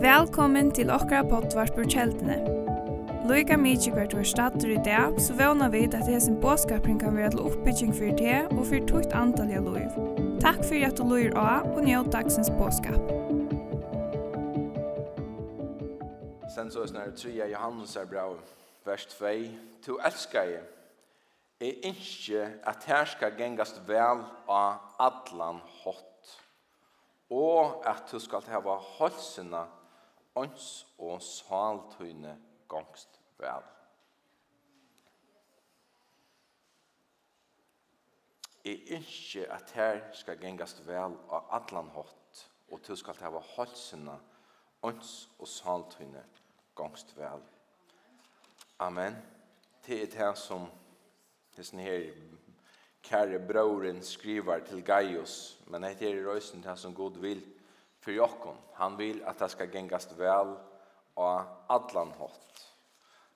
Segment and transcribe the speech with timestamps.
[0.00, 2.36] Velkommen til okra potvart på kjeldene.
[3.26, 7.16] Loika mykje hvert var stater i dag, så vana vi at det hesen båskapring kan
[7.16, 9.98] være til oppbygging for det og for tukt antall av loiv.
[10.38, 13.02] Takk for at du loir av og njød dagsens båskap.
[16.54, 18.30] Sen så er snar 3 Johannes er bra,
[18.86, 19.36] vers 2.
[19.82, 20.66] Tu elskar jeg,
[21.58, 26.15] jeg innskje at her skal gengast vel av atlan hot
[27.30, 29.64] og at du skal hava holsina
[30.36, 32.36] ons og saltøyne
[32.68, 33.64] gangst vel.
[38.66, 44.16] Jeg ønsker at her skal gengast vel av atlan hot, og du skal hava holsina
[44.82, 46.24] ons og saltøyne
[46.76, 47.42] gangst vel.
[48.78, 49.16] Amen.
[49.86, 50.66] Det er det som
[51.56, 52.10] hesten her
[53.06, 57.42] kære brøren skriver til Gaius, men det er røysen til han som god vil
[58.02, 58.58] for jokken.
[58.74, 60.56] Han vil at det skal gengast vel
[61.16, 62.62] og adlan hot.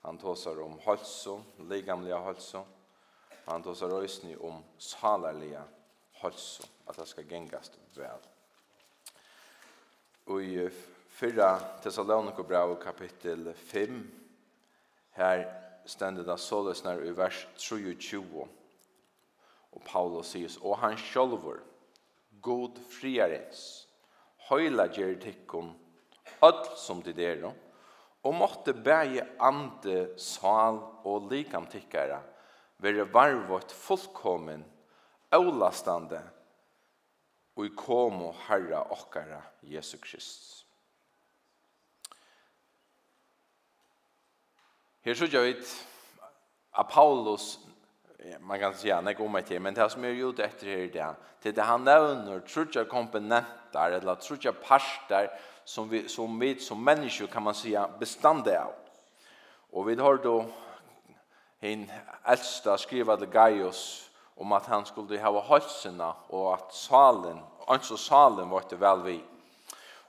[0.05, 2.63] Han tåsar om halso, ligamliga halso.
[3.47, 5.63] Han tåsar røysen om salarliga
[6.21, 8.29] halso, at det skal gengast vel.
[10.25, 10.69] Og i
[11.09, 14.01] fyrra Thessalonikobrau kapittel 5,
[15.17, 15.45] her
[15.85, 18.47] stendet det sålesnar i vers 23,
[19.71, 21.61] Og Paulus sier, og han sjølver,
[22.41, 23.87] god friarens,
[24.49, 25.71] høyla gjertikken,
[26.41, 27.45] öll som de er,
[28.21, 32.19] og måtte bæge ande, sal og likamtikkere,
[32.81, 34.65] være varvått fullkommen,
[35.31, 36.21] avlastande,
[37.55, 40.65] og i kom og herra okkara Jesu Kristus.
[45.01, 45.55] Her så gjør vi
[46.77, 47.55] at Paulus
[48.39, 51.53] man kan säga när kommer till men det som är ute efter det det till
[51.53, 55.29] det han nämner trutja komponenter eller trutja parter
[55.63, 58.73] som vi som vi som människor kan man säga bestande av.
[59.71, 60.45] Och vi har då
[61.59, 61.91] en
[62.23, 67.37] äldsta skriva till Gaius om att han skulle ha halsarna och att salen
[67.67, 69.23] alltså salen var det väl vi.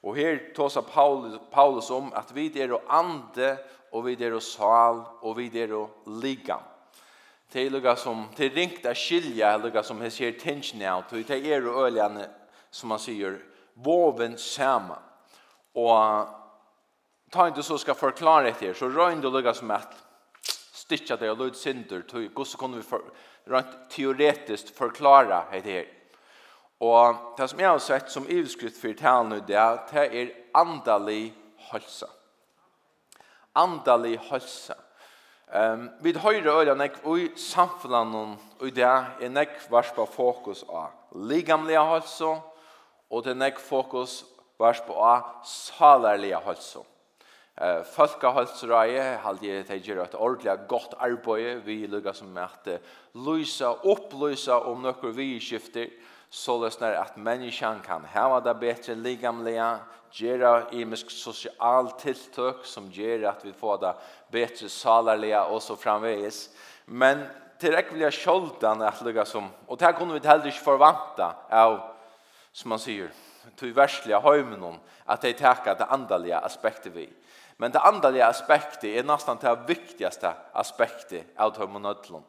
[0.01, 3.59] Och här tåsa Paulus, Paulus om att vi är och ande
[3.91, 6.59] och vi är och sal och vi är och ligga.
[7.53, 11.05] Det er lukka som det er ringt av skilja lukka som jeg sier tension av,
[11.11, 12.29] och det er og øljane,
[12.71, 13.39] som man sier,
[13.75, 14.99] woven sama.
[15.75, 16.29] Och
[17.31, 19.95] ta inte så ska förklara etter, här så rör du lukka som at
[20.73, 23.03] stitcha det och lugga synder hur så vi for,
[23.45, 25.87] rent teoretiskt förklara det här.
[26.79, 31.35] Och det som jeg har sett som utskrift for talen, det er det är andalig
[31.57, 32.07] hälsa.
[33.53, 34.75] Andalig hälsa.
[35.53, 41.19] Ehm vi høyrer øyla nek ui samfunnan og i det er nek varspa fokus av
[41.29, 42.31] ligamlega halso
[43.11, 44.23] og det er nek fokus
[44.59, 46.87] varspa av salarlega halso.
[47.61, 52.81] Eh falka halsraje halde jeg det gjør et ordentlig godt arbeid vi lukka som at
[53.13, 55.93] lysa opplysa om nokre vi skifter
[56.33, 59.81] så løsner at menneskene kan hava det bedre gera
[60.13, 63.93] gjøre imisk sosial tiltøk som gjør at vi får det
[64.33, 66.51] bättre salarliga och så framvägs.
[66.85, 67.27] Men
[67.59, 71.81] tillräckliga skjoldan att lugga som och det här kunde vi heller inte förvanta av
[72.53, 73.11] som man säger
[73.57, 77.09] till värstliga hemmen att det täcker det andliga aspektet vi.
[77.57, 82.23] Men det andliga aspektet är nästan det viktigaste aspektet av hemmonödlon.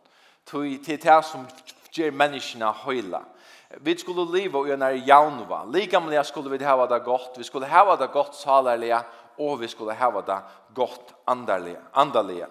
[0.44, 1.48] Tui till det som
[1.92, 3.22] ger människorna hela.
[3.70, 5.64] Vi skulle leva i en här jaunva.
[5.64, 7.36] Likamliga skulle vi hava det gott.
[7.38, 9.04] Vi skulle hava det gott salarliga
[9.40, 10.40] og vi skulle hava det
[10.76, 11.80] godt andaliga.
[11.94, 12.48] andalige.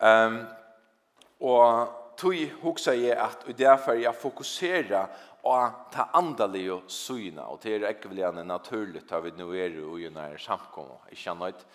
[0.00, 0.46] Um,
[1.40, 5.06] og tog hoksa jeg at i derfor jeg fokuserer
[5.44, 10.06] og ta andaliga syna, og det er ikke veldig naturligt at vi nå er i
[10.06, 11.66] en når samkommer, ikke annet.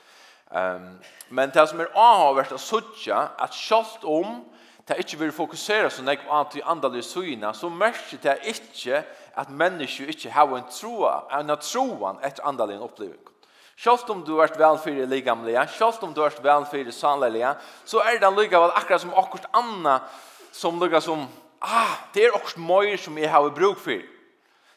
[0.49, 0.99] Um,
[1.29, 4.41] men det som er avhåvert å sutja, at kjalt om
[4.89, 9.03] det ikke vil fokusere så nek på at vi andalige syna, så merker det ikke
[9.38, 13.39] at mennesker ikke har en troa, en troan etter andalige opplevelse.
[13.79, 18.17] Sjølvt om du er vel for ligamlige, sjølvt om du er vel for så er
[18.20, 20.02] det likevel akkurat som akkurat anna
[20.52, 21.28] som lykka som,
[21.61, 24.03] ah, det er akkurat møyr som jeg har bruk for.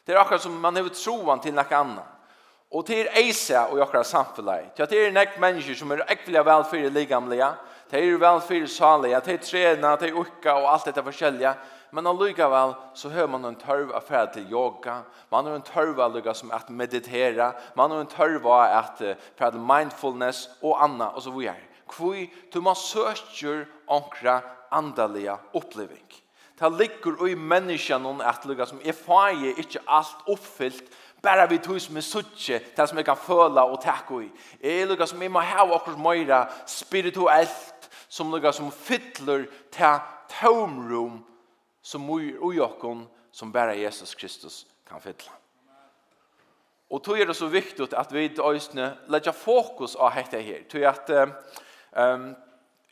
[0.05, 2.07] Det er akkurat som man har troan til noe annet.
[2.71, 4.71] Og det er eisa og akkurat samfunnet.
[4.77, 7.51] Det er nek mennesker som er ekvelig vel for ligamlige,
[7.91, 11.51] det er vel for sanlige, det er trena, det er ukka og alt dette forskjellige,
[11.93, 16.01] men allikevel så hører man en tørv av ferd til yoga, man har en tørv
[16.01, 19.03] av lykka som at meditera, man har en tørv av at
[19.37, 21.61] ferd mindfulness og anna og så videre.
[21.93, 24.39] Kvui, du må søker onkra
[24.73, 26.05] andalige oppleving.
[26.57, 30.89] Ta ligger i menneskene at lykka som er feie, ikke alt oppfylt,
[31.23, 34.31] bara vi tog som er suttje, det som jeg kan føle og takke i.
[34.63, 40.01] Jeg er lukka som jeg må ha akkurat møyra spirituelt, som lukka som fytler til
[40.39, 41.21] tomrum
[41.83, 45.31] som ui okkon som bara Jesus Kristus kan fylla.
[46.93, 50.63] Og tog er det så viktigt at vi øysne legger fokus av dette her.
[50.69, 52.35] Tog at um,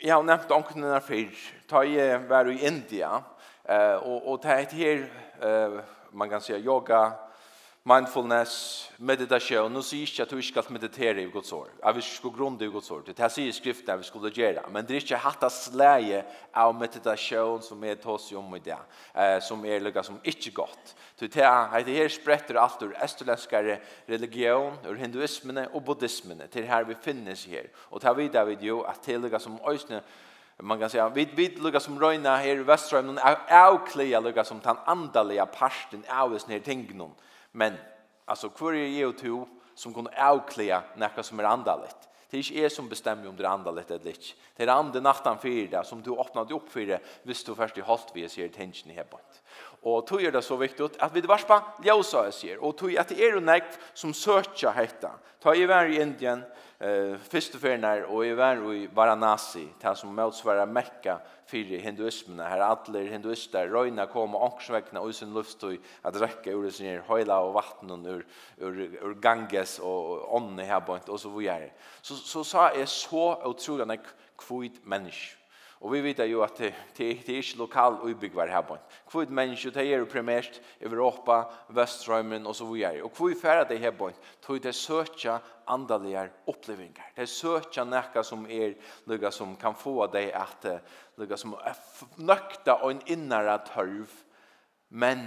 [0.01, 1.35] jeg har nevnt omkring denne fyr,
[1.69, 5.05] Ta jeg var i India uh, og, og ta et her
[5.43, 5.79] uh,
[6.11, 7.11] man kan säga yoga
[7.83, 12.03] mindfulness, meditation, nu sier ikke at du ikke skal meditere i Guds år, Jeg vil
[12.03, 14.85] ikke gå grunn i Guds år, det her sier skriften at vi skulle gjøre, men
[14.85, 16.21] det er ikke hatt av sleie
[16.53, 18.77] av meditation som er tås i om i det,
[19.15, 20.93] eh, som er lukket som ikke godt.
[21.19, 23.79] Det er det her spretter alt ur østerlenskere
[24.09, 27.65] religion, ur hinduismene og buddhismene, til her vi finnes her.
[27.89, 30.03] Og ta videre vid jo at det lukket som øsne,
[30.61, 33.19] man kan säga vid vid lukka som röna här i västra men
[33.49, 37.11] avklia lukka som tan andaliga parten av oss ner tingnon
[37.51, 37.75] Men,
[38.27, 39.41] alltså, hver er jeg og to
[39.75, 42.07] som kan avklæde noe som er andaligt?
[42.31, 44.35] Det er ikke jeg som bestemmer om det er andaligt eller ikke.
[44.55, 47.75] Det er andre natten for det som du åpnet opp for det hvis du først
[47.75, 49.41] i holdt vi ser tingen i hebånd.
[49.83, 52.95] Og tog er det så viktig at vi det varspa ljøsa jeg sier, og tog
[52.95, 53.59] at det er jo
[53.93, 55.11] som søtja hetta.
[55.41, 56.45] Ta i vær i Indien,
[56.81, 62.59] eh första färnar och i var i Varanasi ta som motsvarar Mekka för hinduismen här
[62.59, 67.17] alla hinduister röjna koma och og och sin luft och att räcka ur sin ner
[67.17, 68.25] hela och vatten ur
[68.57, 73.43] ur, ur Ganges och onne här bort och så vidare så så sa är så
[73.43, 73.99] otroligt en
[74.37, 75.40] kvit människa
[75.81, 78.75] Og vi vet jo at det, det, det er ikke lokal utbyggvar her på.
[79.09, 81.39] Hvor mennesker, det er primært Europa,
[81.73, 83.01] Vestrømmen og så videre.
[83.03, 84.11] Og hvor færre det her på,
[84.45, 87.07] tog det søtja andalige opplevinger.
[87.17, 88.75] Det søtja nekka som er
[89.09, 90.67] noe som kan få deg at
[91.17, 91.81] noe som er
[92.21, 94.13] nøkta og en innere tørv,
[94.89, 95.25] men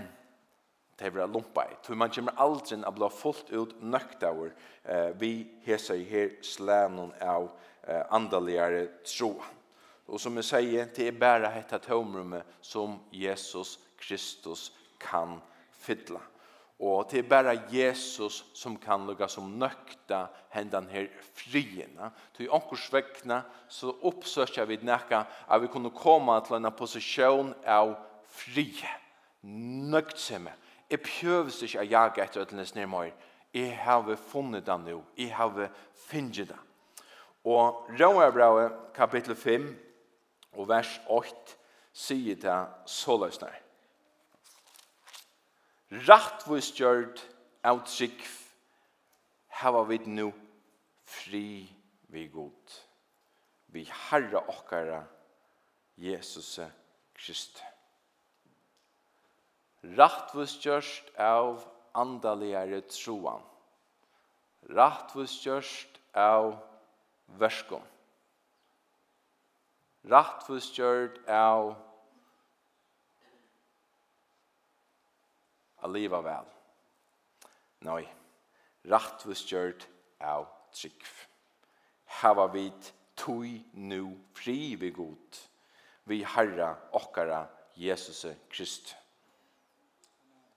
[0.95, 1.75] det er lumpa i.
[1.83, 4.55] Tog man kommer aldri å bli fullt ut nøkta over
[4.85, 5.35] eh, vi
[5.67, 7.51] hesa i her slænen av
[7.89, 9.64] eh, andalige troen.
[10.07, 15.41] Och som jeg säger, det er bare dette tomrummet som Jesus Kristus kan
[15.73, 16.21] fylla.
[16.79, 22.11] Och det er bare Jesus som kan lukka som nökta händan her frierna.
[22.37, 27.95] Till åkers väckna så uppsökar vi näka att vi kunde komma til en posisjon av
[28.29, 28.91] frie,
[29.41, 30.53] nöktsamme.
[30.91, 33.15] Jeg prøves ikke å jage etter ødelens nærmere.
[33.55, 35.01] Jeg har funnet det nå.
[35.17, 36.59] Jeg har finnet det.
[37.45, 39.69] Og Råabrau kapittel 5
[40.55, 41.57] Og vers 8
[41.95, 42.59] sier det
[42.91, 43.55] så løsner.
[46.09, 47.23] Rattvis gjørt
[47.65, 48.25] av trygg
[49.61, 50.33] hava vi nu
[51.07, 51.47] fri
[52.11, 52.75] vi god.
[53.75, 55.05] Vi herre okkara
[55.99, 56.59] Jesus
[57.15, 57.63] Krist.
[59.99, 61.63] Rattvis gjørt av
[61.95, 63.43] andaligere troan.
[64.75, 66.57] Rattvis gjørt av
[67.39, 67.85] verskom
[70.11, 71.75] rattfustgjørt av
[75.85, 76.51] a liva vel.
[77.85, 78.03] Nei,
[78.89, 79.87] rattfustgjørt
[80.25, 81.07] av trygg.
[82.21, 85.41] Hava vit tui nu fri vi god,
[86.09, 87.45] vi herra okkara
[87.77, 88.95] Jesus Krist.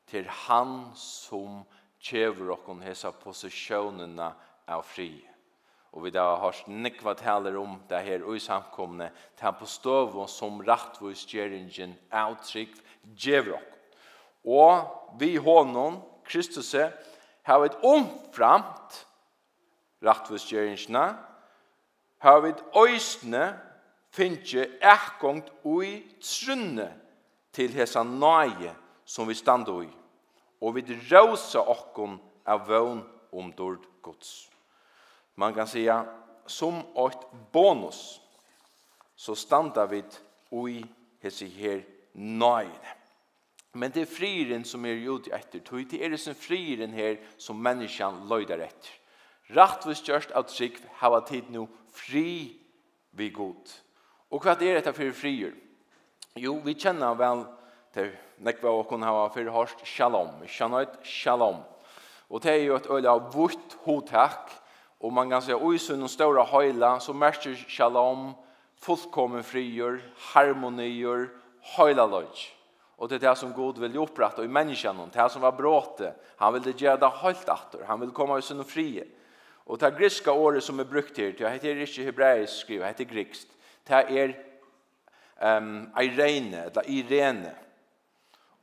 [0.08, 1.64] Til han som
[2.00, 4.30] kjever okkon hesa posisjonene
[4.72, 5.12] av fri.
[5.92, 10.62] Og vi har hørt nekva taler om det her i samkomne, til på støv som
[10.62, 12.76] rattvus gjerringen avtrykk
[13.16, 13.78] djevrok.
[14.46, 16.76] Og vi hånden, Kristus,
[17.44, 19.06] har vi omframt
[20.04, 21.16] rattvus gjerringene,
[22.20, 23.54] har vi øysene
[24.12, 26.90] finne ekkongt ui trunne
[27.54, 28.74] til hesa nøye
[29.06, 29.90] som vi standa i.
[30.62, 34.50] Og vi råsa okkon av vøn om dård gods
[35.38, 36.06] man kan säga
[36.46, 38.22] som ett bonus
[39.16, 40.04] så standa vi
[40.52, 40.86] i
[41.22, 42.86] hesi her nøyd.
[43.78, 47.20] Men det er friren som er ute etter, tog det er det som friren her
[47.38, 48.94] som menneskjan løyder etter.
[49.54, 52.58] Rattvis gjørst av trygg hava tid nu fri
[53.14, 53.70] vi god.
[54.34, 55.54] Og hva er dette for frier?
[56.38, 57.46] Jo, vi kjenner vel
[57.94, 58.10] til
[58.44, 61.62] nekva og kun hava for harst shalom, shanait shalom.
[62.30, 64.52] Og det er jo et øyla av vårt hotak,
[65.00, 68.34] Og man kan säga oj så stora hela så märker shalom
[68.80, 70.00] fullkommen frigjør,
[70.34, 71.30] harmonier,
[71.78, 72.54] hela lodge.
[72.98, 76.14] Och det är det som Gud vill upprätta i människan, det här som var bråte.
[76.38, 77.86] Han vill det göra helt åter.
[77.88, 79.06] Han vill komma i sin frie.
[79.68, 83.04] Och det grekiska året som är brukt här, det heter inte hebraisk skriv, det heter
[83.04, 83.52] grekiskt.
[83.84, 84.44] Det är
[85.40, 87.56] ehm Irene, eller Irene.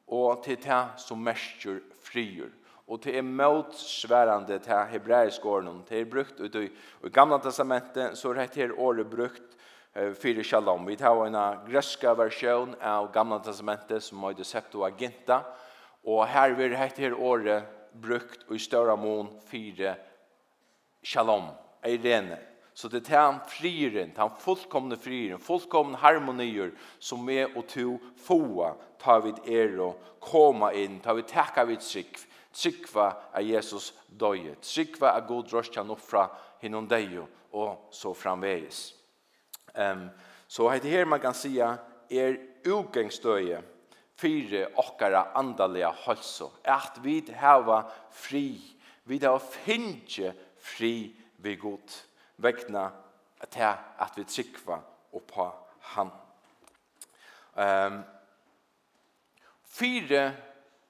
[0.07, 2.51] Och det är det som märker frigjør
[2.87, 5.83] og det er motsværende til hebraisk åren.
[5.89, 9.57] Det er brukt ut i, i gamla testamentet, så er dette året brukt
[9.97, 10.85] uh, for shalom.
[10.87, 15.41] Vi tar en grøska versjon av gamla testamentet som er Septuaginta,
[16.05, 19.95] og her vil dette året brukt i større mån for
[21.05, 21.49] shalom,
[21.85, 22.39] eirene.
[22.75, 28.73] Så det er han friren, han fullkomne friren, fullkomne harmonier som er og to få
[28.99, 34.55] tar vi er og koma inn, tar vi takka vid sikv, Trykva av Jesus døye.
[34.63, 36.29] Trykva av god drøst nå fra
[36.63, 38.95] hinnom deio, og så framveis.
[39.75, 40.09] Um,
[40.49, 41.75] så heit her man kan sija
[42.11, 42.39] er
[42.71, 43.61] ugengstøye
[44.17, 46.53] fire okkara andalega hølso.
[46.65, 47.83] At vi hava
[48.15, 48.59] fri,
[49.05, 50.33] vi hava finnje
[50.63, 51.11] fri
[51.43, 51.99] vi god.
[52.37, 52.89] Vekna
[53.51, 54.79] til at vi trykva
[55.15, 55.51] oppa
[55.95, 56.11] han.
[57.55, 58.01] Um,
[59.63, 60.23] fire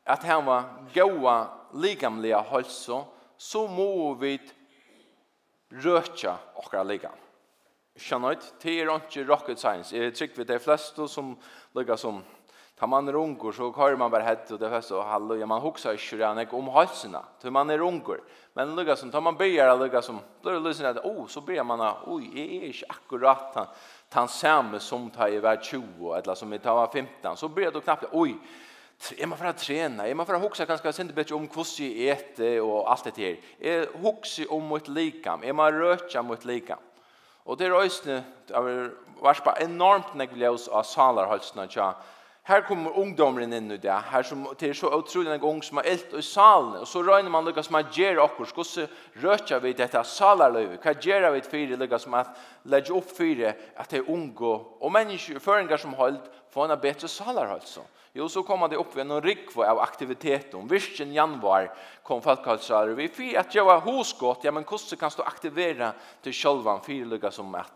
[0.06, 3.04] at var goa ligamliga hälso
[3.36, 4.40] så må vi
[5.70, 7.12] röka okra ligam.
[7.96, 9.96] Skjønnøyt, det er ikke rocket science.
[9.96, 11.36] Jeg tror vi det flest som
[11.74, 12.22] ligger som
[12.74, 15.46] Tar man er unger, så kører man bare hett og det fest og halleluja.
[15.46, 18.18] Man hukser ikke rann ikke om halsene, til man er unger.
[18.58, 21.40] Men ligger som, tar man byer og lukka som, blir det lysen at, oh, så
[21.46, 23.70] blir man, oi, jeg er ikke akkurat han,
[24.14, 27.82] han samme som tar i hver 20, eller som i tar 15, så blir det
[27.86, 28.34] knappt, oi,
[29.18, 32.60] jeg må bare trene, jeg må bare huske ganske sinde bedre om hvordan jeg etter
[32.62, 33.36] og alt dette her.
[33.60, 36.82] Jeg huxa om mitt likam, jeg må røke mitt likam.
[37.44, 41.92] Og det er øyne, det har vært enormt negljøs av salerhalsene, tja.
[42.44, 45.78] Her kommer ungdomren inn i det, her som, det er så utrolig en gang som
[45.80, 48.90] har elt i salen, og så røyner man lukka som ger gjer okkur, hvordan
[49.22, 52.36] røker vi dette salerløyve, hva gjer vi fire lukka som at
[52.68, 57.08] legger opp fire at det er unge, og mennesker, føringer som holdt, få en bedre
[57.08, 57.88] salerhalsene.
[58.14, 60.54] Jo, så kom det upp ved en rikva av aktivitet.
[60.54, 62.94] Om virken januar kom folkhalsar.
[62.94, 64.44] Vi fyr att jag var hosgått.
[64.44, 65.92] Ja, men hur kan du aktivera
[66.22, 67.72] till självan fyrliga som at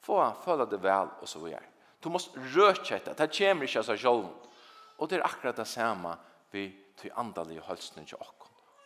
[0.00, 1.62] få føle det väl och så vidare.
[2.00, 3.14] Du måste röka etter.
[3.16, 4.34] Det kommer inte av självan.
[4.96, 6.16] Och det är akkurat det samme
[6.50, 8.34] vi till andaliga hölsning til oss.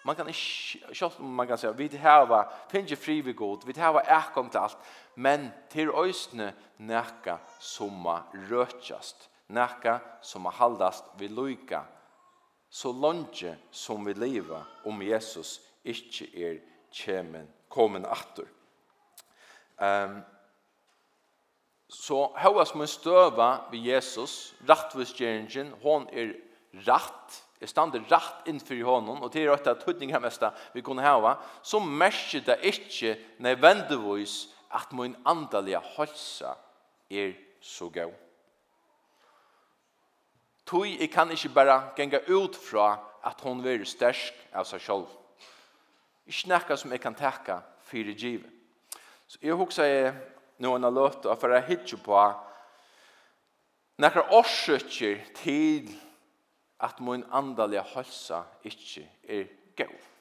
[0.05, 3.63] Man kan ikke, selv om man kan si, vi hava, finnes ikke fri vi god,
[3.65, 4.77] vi hava ekkom til alt,
[5.17, 8.05] men til øysene nekka som
[8.51, 11.85] røtjast Næka som har haldast vi loika,
[12.71, 16.57] så longe som vi leva om Jesus ikkje er
[16.95, 18.49] kjemen, komen attur.
[19.79, 20.23] Um,
[21.91, 26.35] så hva som en støva vi Jesus, rattvistgjeringen, hon er
[26.87, 31.05] ratt, er standet ratt innfyr i hånden, og til rett av her mesta vi kunne
[31.05, 36.57] hava, så merker det ikkje nødvendigvis at min andalige halsa
[37.11, 38.11] er så gau.
[40.67, 45.11] Tui, jeg kan ikke bare genga ut fra at hon veri stersk av seg sjálf.
[46.25, 48.51] Ikke nekka som jeg kan tekka fyrir givet.
[49.29, 50.15] Så jeg hugsa jeg
[50.65, 52.21] nå en løt og for jeg hittir på
[54.01, 55.93] nekka årsøkker til
[56.81, 60.14] at min andalige halsa ikke er gøy.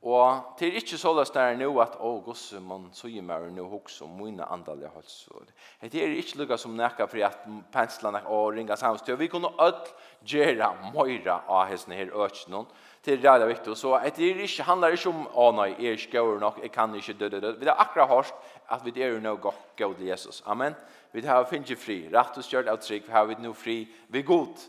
[0.00, 3.66] Og det er ikke så løst der nå at å, gosse, man sier meg nå
[3.68, 5.50] hos om mine andalige halsår.
[5.82, 7.42] Det er ikke lukket som nekka for at
[7.72, 9.18] penslene og ringa samstøy.
[9.20, 9.90] Vi kunne alt
[10.24, 12.62] gjøre møyre av hesten her økene.
[13.04, 13.76] Det er veldig viktig.
[13.76, 16.96] Så det er ikke, handler ikke om å nei, jeg er ikke nok, jeg kan
[16.96, 17.58] ikke døde døde.
[17.60, 18.32] Vi har akkurat hørt
[18.72, 20.40] at vi er nå godt god til Jesus.
[20.46, 20.78] Amen.
[21.12, 22.06] Vi har finnet fri.
[22.08, 23.82] Rett og skjørt av trygg, vi har vi nå fri.
[24.08, 24.64] Vi er god.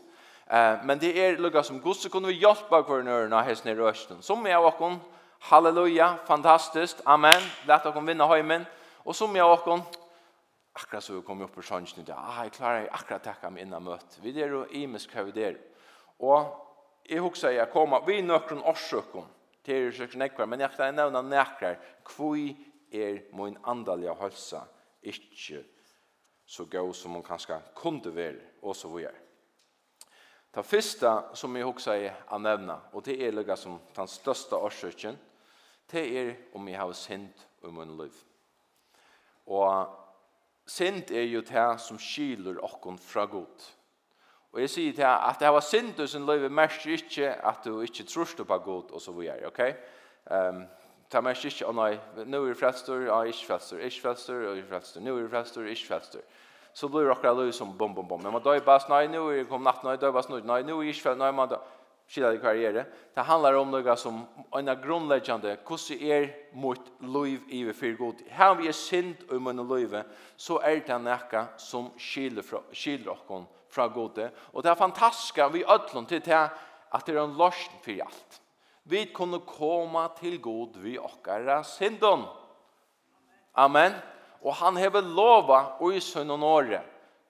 [0.52, 3.80] Eh, men det er lukket som gosse kunne vi hjelpe hver nøyre av hesten her
[3.88, 4.20] økene.
[4.20, 5.00] Som jeg og
[5.44, 7.42] Halleluja, fantastiskt, amen.
[7.66, 8.64] Lätt att vinna hemmen.
[8.92, 9.78] Och som jag och
[10.72, 12.18] akkurat så kom jag upp på sjönsen idag.
[12.18, 14.18] Ah, jag klarar akkurat tacka mig innan mött.
[14.22, 15.60] Vi är och i misk hur.
[16.16, 16.40] Och
[17.02, 19.24] jag också säger, jag komma vi är nökron årsökon.
[19.62, 21.78] Det är ju nekvar, men jag kan nämna nekvar.
[22.04, 22.56] Kvui
[22.90, 24.64] er min andaliga hälsa,
[25.00, 25.64] inte
[26.46, 29.14] så god som man kanske kunde vara, och så vidare.
[30.50, 34.56] Det första som jag också är att nämna, och det är lika som den största
[34.56, 35.16] årsökon,
[35.92, 38.14] det er om jeg har sint i min liv.
[39.46, 39.86] Og
[40.66, 43.70] sint er jo det som skiler okken fra god.
[44.52, 47.80] Og jeg sier til at det var synd i sin liv, mest ikke at du
[47.80, 49.60] ikke tror du på god, og så videre, ok?
[50.30, 50.64] Um,
[51.12, 51.90] Ta mest ikke, å nei,
[52.24, 55.88] nå er frelstor, ja, ikke frelstor, ikke frelstor, ja, ikke frelstor, nå er frelstor, ikke
[55.90, 56.22] frelstor.
[56.72, 58.22] Så blir det akkurat løy som bom, bom, bom.
[58.22, 60.88] Men man døy bare, nei, nå er kom natt, nei, døy bare nei, nå er
[60.88, 61.58] ikke frelstor, nei, man døy
[62.12, 62.84] skilade karriere.
[63.14, 64.18] Det handlar om noe som
[64.52, 68.20] en av grunnleggjande, hvordan er mot liv i vi fyrir god.
[68.28, 69.96] Här vi er synd i min liv,
[70.36, 74.28] så er det något som skiljer fra, skiljer okkon fra god.
[74.52, 76.50] Och det är fantastiska vi ødlom till det
[76.88, 78.40] att det är en løsning för allt.
[78.82, 82.24] Vi kunne komme til god vi åkara syndon.
[83.52, 83.92] Amen.
[84.40, 86.40] Och han hever lova og i sönn och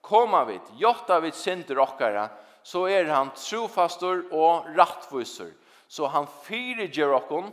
[0.01, 2.29] Koma vi, vid, jotta vi synder åkara,
[2.63, 5.51] så er han trofastor og rattvisor.
[5.87, 7.51] Så han fyrirger okkon,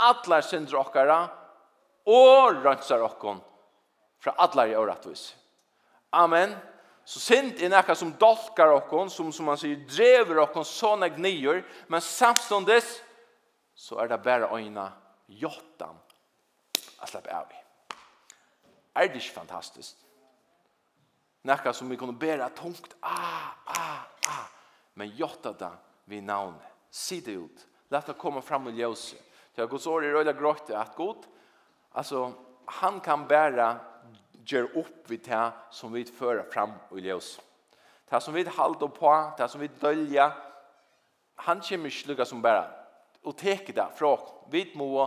[0.00, 1.20] atler synder okkara,
[2.10, 3.40] og rønser okkon
[4.20, 5.30] fra atler i årattvis.
[6.12, 6.52] Amen.
[7.04, 11.62] Så synd er nekka som dolkar okkon, som, som man sier, drever okkon sånne gnier,
[11.88, 12.98] men samståndes,
[13.74, 14.90] så er det bare øyna
[15.40, 15.96] jottan
[17.00, 17.60] at slapp av i.
[18.94, 19.96] Er det ikke fantastisk?
[21.42, 22.94] Nekka som vi kunne bæra tungt.
[23.00, 24.46] Ah, ah, ah.
[24.94, 25.72] Men jotta det
[26.04, 26.66] vi navnet.
[26.90, 27.66] Si det ut.
[27.90, 29.16] Lett å komme fram i ljøse.
[29.54, 31.24] Til Guds så i røyla grått at god,
[31.98, 32.30] altså,
[32.80, 33.72] han kan bæra
[34.46, 37.40] gjør opp vi det som vi fører fram i ljøse.
[38.10, 40.30] Det som vi halter på, det som vi dølja,
[41.46, 42.66] han kommer ikke lukka som bæra.
[43.24, 44.32] Og teke det fra oss.
[44.50, 45.06] Vi må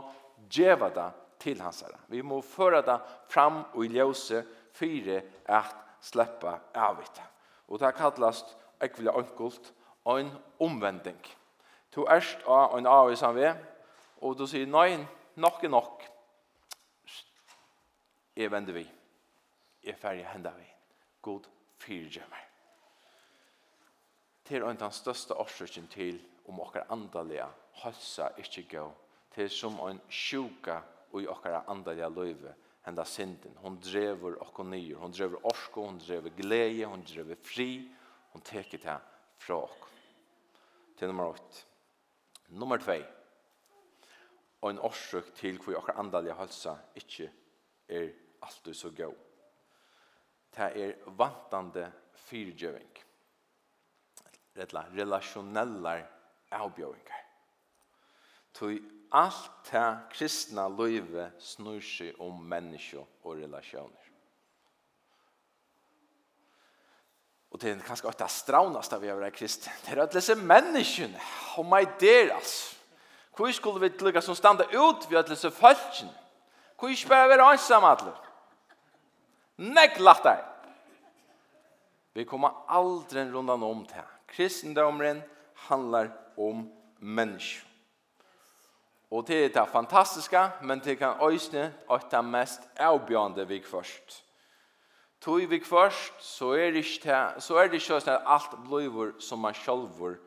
[0.54, 1.10] gjøre det
[1.44, 2.00] til hans herre.
[2.08, 3.00] Vi må føre det
[3.32, 7.22] fram og i ljøse fire at släppa avit.
[7.68, 9.74] Og det kallast ekvile enkelt
[10.06, 11.20] en omvending.
[11.96, 13.56] Du erst av en avvis han ved,
[14.22, 14.98] og du sier nei,
[15.36, 16.04] nok er nok.
[18.36, 18.84] Jeg vender vi.
[19.84, 20.68] Jeg ferdig hender vi.
[21.22, 21.48] God
[21.80, 22.50] fyrgjømmer.
[24.44, 27.48] Til en den største årsøkken til om okkar andaliga
[27.84, 28.88] halsa ikkje gå
[29.36, 30.82] til som en sjuka
[31.12, 33.56] og i okkara andaliga løyve henda synden.
[33.64, 34.96] Hon drever okko nyer.
[35.00, 37.88] Hon drever orsko, hon drever glede, hon drever fri.
[38.34, 38.98] Hon teker det
[39.44, 39.92] fra okko.
[40.98, 41.64] Til nummer 8.
[42.60, 42.98] Nummer 2.
[44.62, 47.30] Og en orsøk til hvor okko andalige halsa ikkje
[47.88, 48.12] er
[48.44, 49.10] alltid så gå.
[50.54, 51.88] Det er vantande
[52.28, 52.92] fyrgjøving.
[54.54, 56.04] Rettla, relasjonellar
[56.54, 57.24] avbjøvingar.
[58.54, 58.78] Tui
[59.14, 64.00] alt det kristna livet snur seg om menneske og relasjoner.
[67.54, 69.74] Og det er kanskje det straunast av å være kristen.
[69.86, 71.20] Det er at disse menneskene.
[71.58, 72.34] Oh my dear.
[73.38, 76.10] Hvor skulle vi lukka som standa ut ved at disse falskjen?
[76.80, 78.16] Hvor ikke bare være ansam alle?
[79.62, 80.42] Nekk latt deg.
[82.18, 84.06] Vi kommer aldri rundan om det.
[84.34, 85.22] Kristendomren
[85.70, 86.66] handlar om
[86.98, 87.73] menneskene.
[89.14, 94.24] Og det er det fantastiske, men det kan øyne at det mest avbjørende vi først.
[95.22, 99.14] Tog vi først, så er det ikke, så er det ikke sånn at alt blir
[99.22, 100.18] som man selv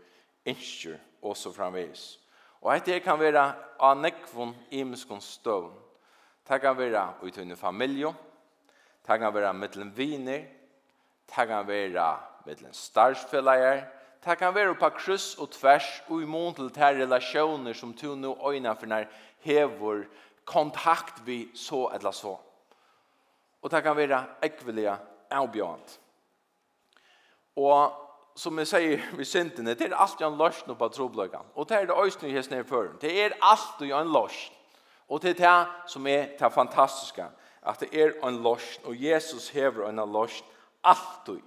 [0.46, 2.20] ønsker, og så framvis.
[2.62, 3.42] Og det kan være
[3.80, 5.74] av nekvån imenskån støvn.
[6.48, 8.14] Det kan være ut under familie,
[9.06, 10.46] det kan være mittelen viner,
[11.26, 12.06] det kan være
[12.46, 13.82] mittelen starsfellager,
[14.26, 18.32] Det kan være på kryss og tvers og imot til de relasjoner som du nå
[18.50, 19.04] øyne for når
[19.46, 20.02] hever
[20.44, 22.36] kontakt vi så eller så.
[23.62, 24.96] Og det kan være ekvelige
[25.30, 25.98] avbjørende.
[27.56, 27.92] Og
[28.36, 31.54] som jeg sier vi syntene, det er alltid en løsning på trobløkken.
[31.54, 32.92] Og det er det øyne jeg sned før.
[33.00, 34.58] Det er alltid en løsning.
[35.08, 37.24] Og det er det som er det fantastiske.
[37.62, 38.86] At det er en løsning.
[38.86, 40.50] Og Jesus hever en løsning
[40.84, 41.42] alltid.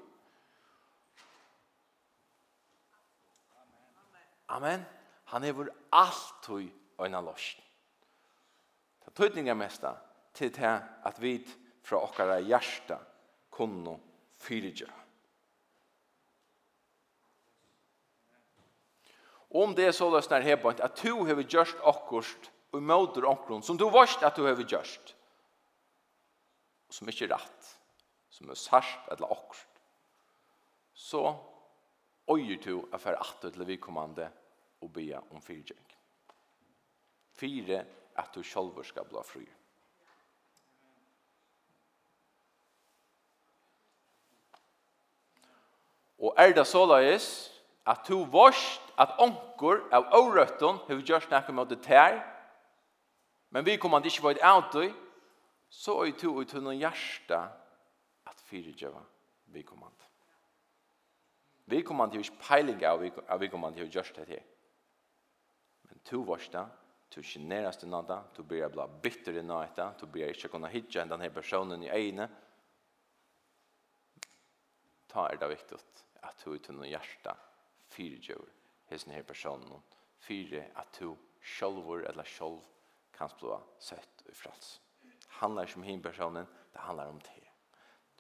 [4.50, 4.86] Amen.
[5.30, 7.60] Han er vår alt og øyna lost.
[9.06, 9.94] Det tøytninga mesta
[10.34, 11.38] til det at vi
[11.84, 12.98] fra okkara hjärsta
[13.52, 13.98] kunne
[14.40, 14.90] fyrirja.
[19.50, 23.66] Om det er så løsner her point, at du hever gjørst okkurst og møter okkurst,
[23.68, 25.16] som du varst at du hever gjørst
[26.90, 27.72] som ikke er rett
[28.34, 29.82] som er sart eller okkurst
[31.00, 31.24] så
[32.30, 34.30] øyer du affær at du til vi kommande
[34.82, 35.86] og be om fyrtjeng.
[37.40, 37.86] Fyre
[38.18, 39.46] at du selv skal bli fri.
[46.20, 47.28] Og er det så løs
[47.88, 52.20] at du vorst at onker av årøtten har gjort snakket med det her,
[53.50, 54.92] men vi kommer ikke vare av det,
[55.70, 57.40] så er du ut til noen hjerte
[58.28, 59.02] at fyrirgjøve
[59.54, 59.94] vi kommer.
[61.70, 64.46] Vi kommer til å peiling av vi kommer til å gjøre det her
[66.04, 66.68] to varsta,
[67.10, 71.06] to generas til nada, to blir bla bitter i nata, to blir ikke kunna hitja
[71.06, 72.30] den her personen i egne.
[75.10, 75.80] Ta er det viktig
[76.24, 77.34] at du ut noen hjärsta
[77.90, 78.46] fyrtjur
[78.90, 79.82] hos hesten personen,
[80.20, 82.62] fire at du sjolvor eller sjolv
[83.14, 84.80] kan blå sett og frals.
[85.40, 87.42] Handlar som hin personen, det handlar om te.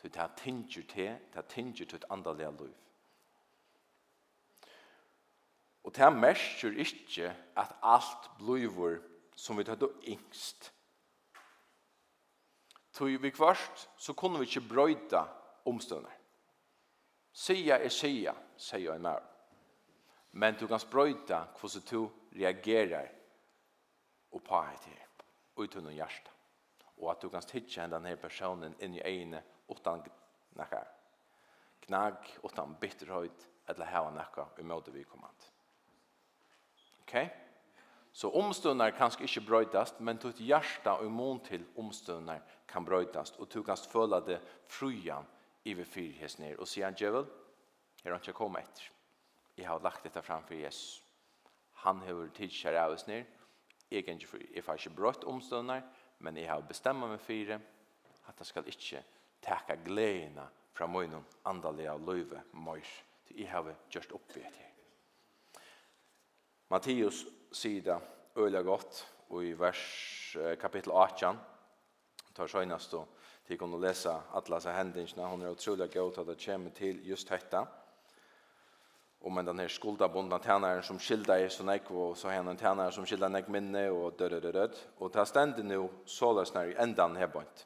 [0.01, 2.75] Du tar tinger te, det tinger til et andalega liv.
[5.83, 8.99] Og det merker ikke at alt bliver
[9.35, 10.73] som vi tar yngst.
[12.93, 15.23] Tog vi kvart, så kunne vi ikke brøyda
[15.65, 16.11] omstående.
[17.31, 19.21] Sia er sia, sier jeg mer.
[20.31, 23.07] Men du kan sprøyta hvordan du reagerer
[24.31, 25.07] og på det her,
[25.55, 26.31] uten noen hjerte.
[26.97, 30.03] Og at du kan tidsja denne personen inn i egne utan
[30.59, 30.83] nekka.
[31.85, 35.47] Knag, utan bitterhøyt, eller hava nekka i måte vi kommand.
[37.09, 37.25] Okej?
[37.25, 37.49] Okay?
[38.11, 43.49] Så omstøvnar kan ikke brøytast, men tutt hjärsta og imon til omstøvnar kan brøytast, og
[43.53, 45.25] du kan føla det frujan
[45.65, 46.57] i vi fyrhes ned.
[46.57, 47.27] Og sier han, Djevel,
[48.03, 48.89] jeg har ikke kommet etter.
[49.57, 51.03] Jeg har lagt dette fram for Jesus.
[51.83, 53.25] Han har tidskjær av oss ned.
[53.91, 55.83] Jeg, er ikke, jeg har ikke brøyt omstøvnar,
[56.19, 57.59] men jeg har bestemt meg fire
[58.27, 59.03] at jeg skal ikke
[59.41, 62.89] teka gledene fra møynen andalega løyve møyr.
[63.31, 64.68] Jeg har gjort oppi etter.
[66.69, 67.97] Matteus sier det
[68.37, 69.79] øyelig godt, og i vers
[70.61, 71.39] kapittel 18,
[72.35, 73.07] tar søgnast og
[73.47, 75.25] til kunne lese alle disse hendingsene.
[75.25, 77.63] Hun er utrolig godt at det kommer til just dette.
[79.21, 82.93] Og med denne skuldabundna tjeneren som skilda i sånn ekv, og så henne en tænaren
[82.93, 84.77] som skilda nekv minne, og dødødødød.
[84.99, 87.65] Og det er stendig nå, så løsner når endan her bønt.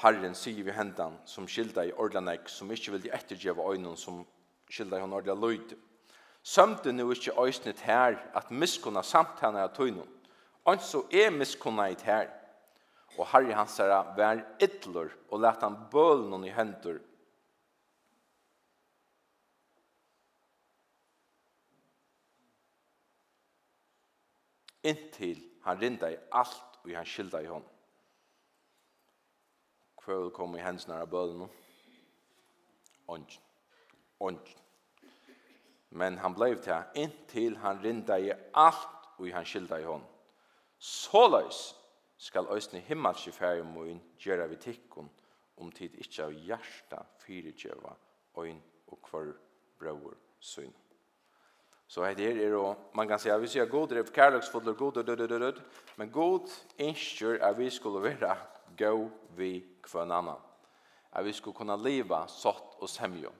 [0.00, 3.96] Herren sier vi hendan som skilda i ordla nekv, som ikke vil de ettergjeve øynene
[3.96, 4.24] som
[4.70, 5.76] skilda i hon ordla løyde.
[6.42, 10.08] Sømte nu ikkje øysnet her at miskunna samtana av tøynum.
[10.68, 12.30] Ønsk så er miskunna i her.
[13.18, 16.98] Og herri hans herra vær ytler og let han bøl noen i hendur.
[24.82, 27.68] Inntil han rinda i alt og han skilda i hånd.
[30.02, 31.46] Hva vil komme i hensnare av bølen nå?
[33.06, 33.38] Ongen.
[34.18, 34.61] Ongen
[35.92, 40.04] men han blev til inntil han rinda i alt og han skilda i hon.
[40.78, 41.74] Såleis
[42.18, 45.10] skal òsne himmelske ferie moin gjøre vi tikkun
[45.60, 47.96] om tid ikkje av hjärsta fyrirgjøva
[48.42, 49.34] øyn og kvar
[49.78, 50.72] brøver syn.
[51.86, 54.94] Så här är det då, man kan säga, vi sier god, det är kärleksfuller, god,
[54.94, 55.60] död, død, død,
[55.96, 58.36] men god innskjør att vi skulle vara
[58.78, 60.40] gå vi kvar annan.
[61.10, 63.30] Att vi skulle kunna leva sått och sämjå.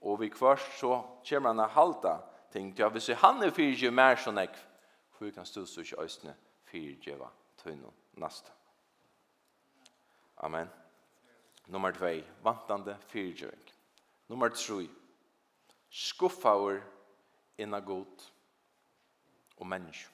[0.00, 2.16] Og vi kvørst så kommer han å halda
[2.52, 4.58] ting til hvis han er fyrtjøv mer sånn ekv,
[5.16, 6.34] for vi kan stå så ikke østene
[6.68, 7.30] fyrtjøva
[7.62, 8.52] tøyno nasta.
[10.44, 10.68] Amen.
[11.72, 12.12] Nummer 2.
[12.44, 13.72] Vantande fyrtjøving.
[14.28, 14.84] Nummer 3.
[15.90, 16.82] Skuffaur
[17.58, 18.28] inna god
[19.56, 20.12] og menneske.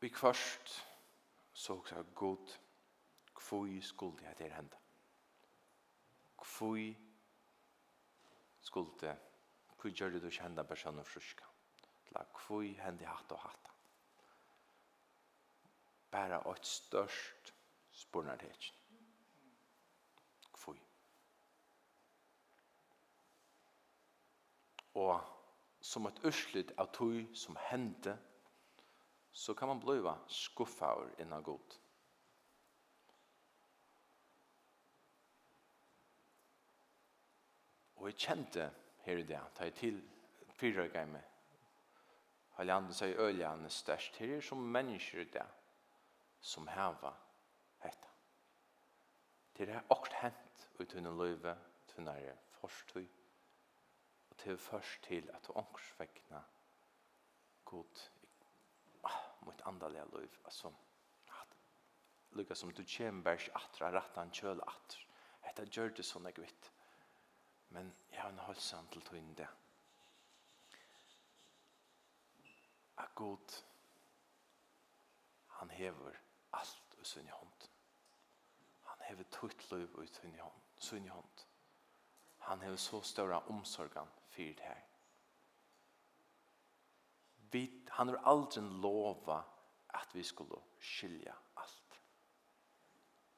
[0.00, 0.84] Vi kvart
[1.52, 2.52] så også god
[3.48, 4.76] kvui skulle jeg til henda.
[6.38, 6.96] Kvui
[8.60, 9.16] skulde,
[9.78, 11.48] kvui gjør det du ikke henda personen fruska.
[12.12, 13.72] La kvui hendi hatt og hatta.
[16.10, 17.54] Bara et størst
[18.02, 18.76] spurnartekjen.
[20.52, 20.78] Kvui.
[24.94, 25.20] Og
[25.80, 28.18] som et urslut av tog som hendte,
[29.32, 31.80] så kan man bliva skuffaur innan godt.
[38.08, 38.70] Og jeg kjente
[39.04, 39.96] her i det, ta jeg til
[40.56, 41.24] fyrrøyga i meg.
[42.56, 44.16] Haljanen sier øljan er størst.
[44.16, 45.44] Her er som mennesker i det,
[46.40, 47.10] som heva
[47.82, 48.14] hetta.
[49.58, 51.54] Det er akkurat hent ut under løyve,
[51.92, 53.04] tunnare forstøy,
[54.30, 56.00] og til først til at du ångst
[57.68, 58.02] god
[59.04, 60.72] ah, mot andalega løyv, altså
[61.42, 61.60] at,
[62.30, 65.06] lukka som du kjem bærs atra, rattan kjøl atra,
[65.44, 66.72] hetta gjør det sånn jeg vitt.
[67.68, 69.48] Men jeg har en halsan til tøyne det.
[72.98, 73.62] At god,
[75.46, 76.12] han hever
[76.52, 77.68] alt i sin hånd.
[78.84, 80.06] Han hever tøyt løyv i
[80.80, 81.44] sin hånd.
[82.38, 84.80] Han hever så større omsorgan for det her.
[87.50, 89.42] Vi, han har aldri lova
[89.88, 92.00] at vi skulle skilja alt.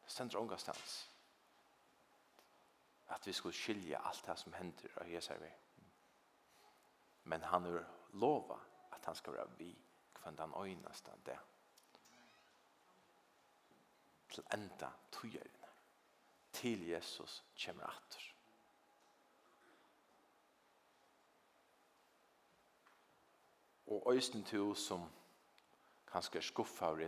[0.04, 1.09] Det stender omgastans
[3.10, 5.50] at vi skulle skilja alt det som hender av Jesu vi.
[7.22, 8.58] Men han har lova
[8.92, 9.70] at han skal være vi
[10.14, 11.38] kvann den øyneste det.
[14.30, 15.70] Til enda tøyerne.
[16.52, 18.26] Til Jesus kommer atter.
[23.86, 25.08] Og øysten til som
[26.06, 26.98] kanskje er skuffa av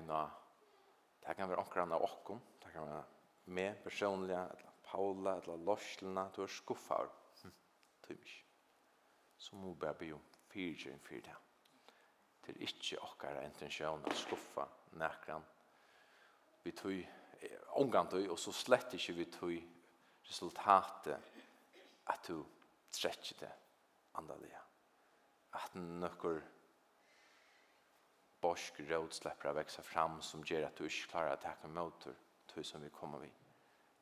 [1.22, 3.04] det kan være akkurat av okkom, det kan være
[3.44, 7.08] med personliga, eller Paula eller Lorslina, du er skuffar.
[7.42, 7.52] Hm,
[8.02, 8.46] typisk.
[9.36, 10.20] Så må vi bare be om
[10.52, 11.36] fyrtjøring for det.
[12.44, 14.66] Til ikke okkara intensjon å skuffa
[15.00, 15.46] nekran.
[16.62, 17.00] Vi tog,
[17.80, 19.56] omgant og så slett ikke vi tog
[20.28, 21.32] resultatet
[22.12, 22.42] at du
[22.92, 23.52] trekker det
[24.20, 24.60] andalega.
[25.56, 26.42] At nøkker
[28.44, 32.18] borsk råd slipper å vekse fram som gjør at du ikke klarar å takke motor,
[32.52, 33.41] tog som vi kommer vid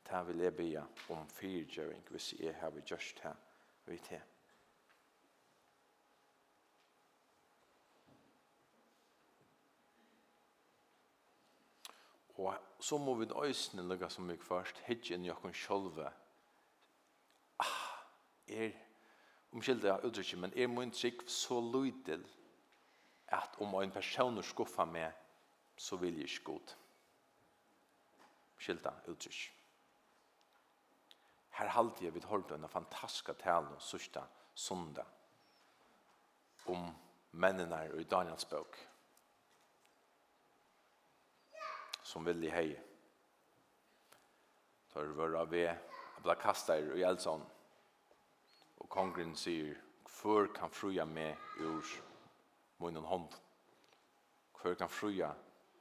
[0.05, 0.69] ta vil jeg be
[1.09, 3.35] om fyrtjøring hvis jeg har vi gjørst her
[3.87, 4.21] vi til.
[12.41, 16.07] Og så må vi øyne lukka som vi først, hitje inn i okken sjolve.
[17.61, 17.91] Ah,
[18.49, 18.71] er,
[19.53, 22.25] omkjelde jeg utrykje, men er min trygg så lydel
[23.29, 25.13] at om en person skuffa meg,
[25.77, 26.77] så vil jeg ikke god.
[28.57, 29.60] Omkjelde jeg utrykje.
[31.61, 34.23] Her halte jeg vidt holdt en fantastisk tale og sørste
[34.57, 35.05] sondag
[36.73, 36.87] om
[37.33, 38.79] mennene i Daniels bøk
[42.11, 42.71] som vil i hei.
[44.91, 45.71] Tar vår av ved,
[46.25, 47.45] bla kastar i eldsånd.
[48.81, 49.77] Og kongren sier,
[50.11, 51.87] hver kan fruja med ur
[52.83, 53.31] munnen hånd.
[54.59, 55.31] Hver kan fruja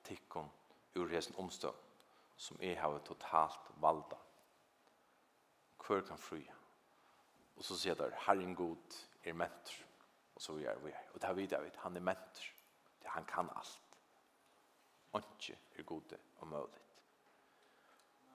[0.05, 0.51] tikkon
[0.99, 1.73] ur hesen omstå
[2.39, 4.19] som er har totalt valda.
[5.89, 6.43] För kan fri.
[7.58, 9.78] Og så sier der, Herren god er mentor.
[10.36, 11.08] Og så er vi er.
[11.13, 12.45] Og det här vi jag, han er mentor.
[13.02, 13.82] Det han kan alt.
[15.15, 16.82] ikke er gode og mulig.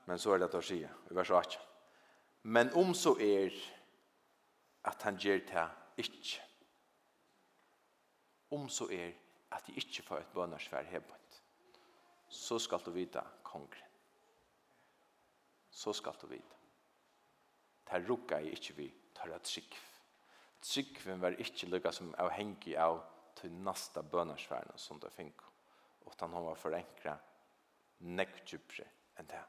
[0.07, 1.61] Men så er det å si, i vers 8.
[2.43, 3.55] Men om så er
[4.85, 6.43] at han gjør det ikke.
[8.51, 9.13] Om så er
[9.53, 11.15] at de ikke får et bønnersfær hjemme.
[12.29, 13.91] så skal du vite kongren.
[15.71, 16.64] Så skal du vite
[17.91, 19.77] det rugga jeg ikke vi tar av trygg.
[20.65, 23.03] Tryggven var ikke lukka som avhengig av
[23.37, 25.43] til nasta bønarsværen som det fink.
[26.07, 27.17] Utan hun var forenkra
[28.01, 28.87] nekk djupre
[29.19, 29.43] enn det.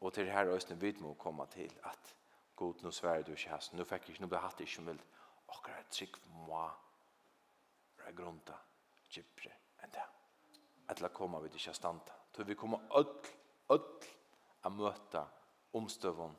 [0.00, 2.14] Og til her øyne vi må komme til at
[2.56, 5.00] god, nå sverre du ikke hans, nå fikk jeg ikke, nå ble hatt ikke mild.
[5.48, 6.62] Akkurat trygg må
[7.98, 8.56] være grunta
[9.10, 10.06] djupre enn det.
[10.88, 12.14] Etter å komme vi til ikke standa.
[12.34, 13.32] Så vi kommer ødel,
[13.74, 14.12] ødel,
[14.62, 15.24] a møta
[15.74, 16.36] omstøvån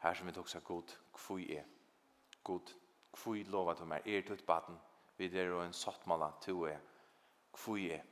[0.00, 1.66] Her som vi tok seg god, kvui er.
[2.44, 2.72] God,
[3.12, 4.78] kvui lovet du meg, er tutt baden,
[5.18, 6.80] vi der og en sottmala to er.
[7.52, 8.04] Kvui er.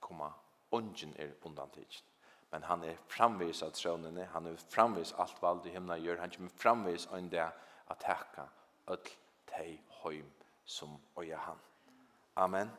[0.00, 0.32] Komma,
[0.74, 2.02] ongen er undantidig.
[2.50, 6.34] Men han er framvis av trånene, han er framvis alt vald i himna gjør, han
[6.34, 7.46] kommer framvis av en det
[7.94, 8.48] at hekka
[8.90, 9.14] öll
[9.46, 10.30] tei høym
[10.66, 11.58] som oja han.
[12.36, 12.70] Amen.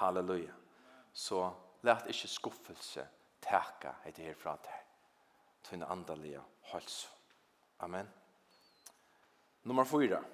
[0.00, 0.54] Halleluja.
[1.12, 1.50] Så
[1.82, 3.08] lät ikke skuffelse
[3.42, 4.79] teka etter herfra til
[5.62, 6.42] tunne andalige
[6.72, 7.08] hals.
[7.78, 8.08] Amen.
[9.62, 10.24] Nummer fyra.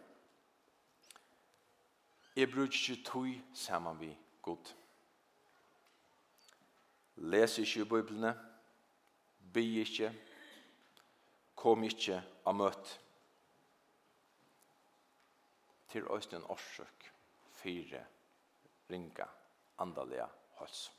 [2.37, 4.75] Jeg bruker ikke tøy sammen vi god.
[7.17, 8.35] Les ikke i Bibelene,
[9.53, 10.13] be ikke,
[11.57, 12.99] kom ikke av møte.
[15.89, 17.13] Til øyne en årsøk,
[17.57, 18.05] fire,
[18.91, 19.25] ringa,
[19.79, 20.91] andalige hals.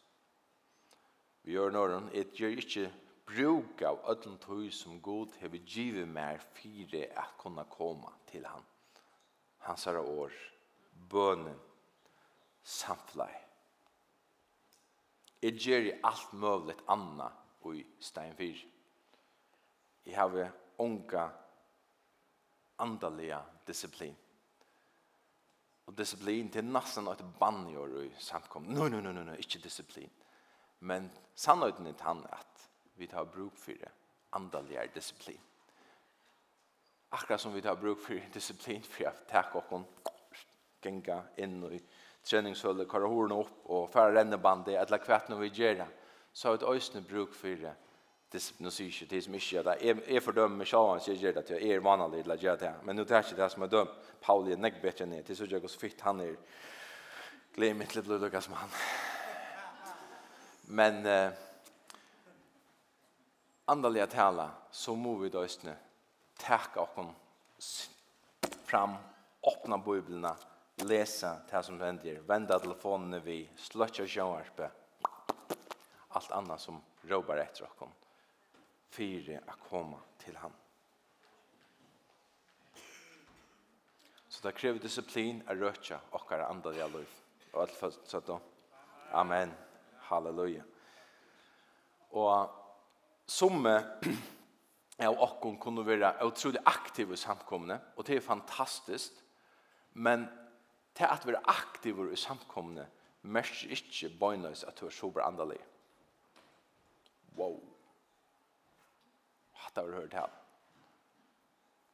[1.43, 2.87] Vi gjør noen, jeg gjør ikke
[3.27, 8.63] bruk av ödlen tøy som god hever givet mer fire at kunna koma til han.
[9.67, 10.31] Hans herre år,
[11.09, 11.59] bønen,
[12.63, 13.33] samflai.
[15.41, 17.27] Jeg gjør i alt møvlet anna
[17.61, 18.63] og i steinfyr.
[20.07, 21.27] Jeg har unga
[22.79, 24.15] andalega disiplin.
[25.87, 28.63] Og disiplin til nesten et banjår i samkom.
[28.63, 30.11] No, no, no, no, no, ikke disiplin.
[30.79, 32.46] Men sannheten er han at
[32.97, 33.91] vi tar bruk for det
[34.33, 35.39] andaligere disiplin.
[37.11, 39.85] Akkurat som vi tar bruk for disiplin for at takk og
[40.83, 41.79] genga inn i
[42.27, 45.87] treningshullet, kara horene opp og fære rennebandet, eller hva når vi gjør det,
[46.33, 47.73] så har vi et øyne bruk for det
[48.31, 49.77] disiplinsyse, det som ikke gjør det.
[49.81, 52.73] Jeg, jeg fordømmer meg selv, jeg gjør det, jeg er vanlig til å gjøre det.
[52.83, 53.97] Men nå er det ikke det som er dømt.
[54.21, 56.35] Pauli er nekk bedre ned, til så gjør jeg så fyrt han er.
[57.55, 58.79] Gleder meg til å bli lukket som han.
[60.67, 61.05] Men...
[61.05, 61.46] Uh,
[63.67, 65.77] andaliga tala så må vi då istället
[66.37, 67.05] tacka och
[68.65, 68.95] fram
[69.47, 70.35] öppna biblarna
[70.75, 74.71] läsa det som händer vända telefonen vi slötta sjönarpe
[76.07, 77.89] alt annat som robar efter oss
[78.89, 80.53] fyra att komma til han
[84.37, 87.09] Så det krever disiplin å røtja okkara andaliga liv.
[87.55, 88.35] Og alt for søtta.
[89.17, 89.49] Amen.
[90.09, 90.61] Halleluja.
[92.13, 92.66] Og
[93.27, 93.65] som
[95.07, 99.19] av okkon kunne være utrolig aktive i samkomne, og det er fantastisk,
[99.93, 100.25] men
[100.97, 102.87] til at være aktive i samkomne,
[103.27, 105.59] merker ikke bøgnløs at du er sober andelig.
[107.37, 107.59] Wow!
[109.51, 110.31] Hatt har du hørt her.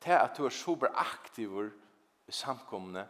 [0.04, 1.72] Til at du er sober aktive
[2.28, 3.08] i samkomne,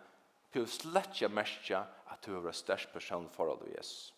[0.53, 1.79] til å slett ikke merke
[2.13, 4.13] at du er størst person forhold til Jesus.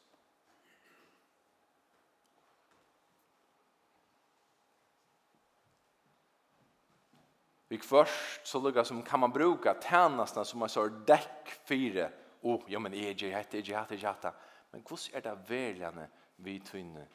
[7.67, 12.09] Vi först så lukka som kan man bruka tjänsterna som man sa däck fyra.
[12.41, 14.33] Oh, ja men är det hette det hette det
[14.71, 17.07] Men hur är det väljande vi tvinne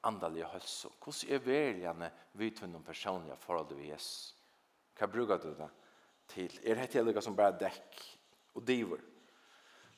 [0.00, 0.88] andaliga hälsa?
[1.04, 4.34] Hur är väljande vi tvinne personliga förhållande vi Jesus?
[4.94, 5.70] Kan bruka du det
[6.26, 6.60] till?
[6.62, 8.18] Är det hette som bara däck
[8.52, 9.00] och divor?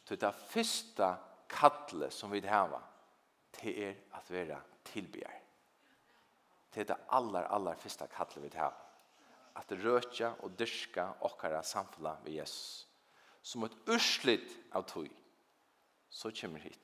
[0.04, 2.82] Så det första kattle som vi har
[3.50, 5.42] det er att vara tillbjär.
[6.70, 8.74] Det är det allra, allra första kattle vi har
[9.58, 12.86] at røtja og dyrka okkara samfla ved Jesus.
[13.42, 15.08] Som et urslit av tøy,
[16.10, 16.78] så kommer hit.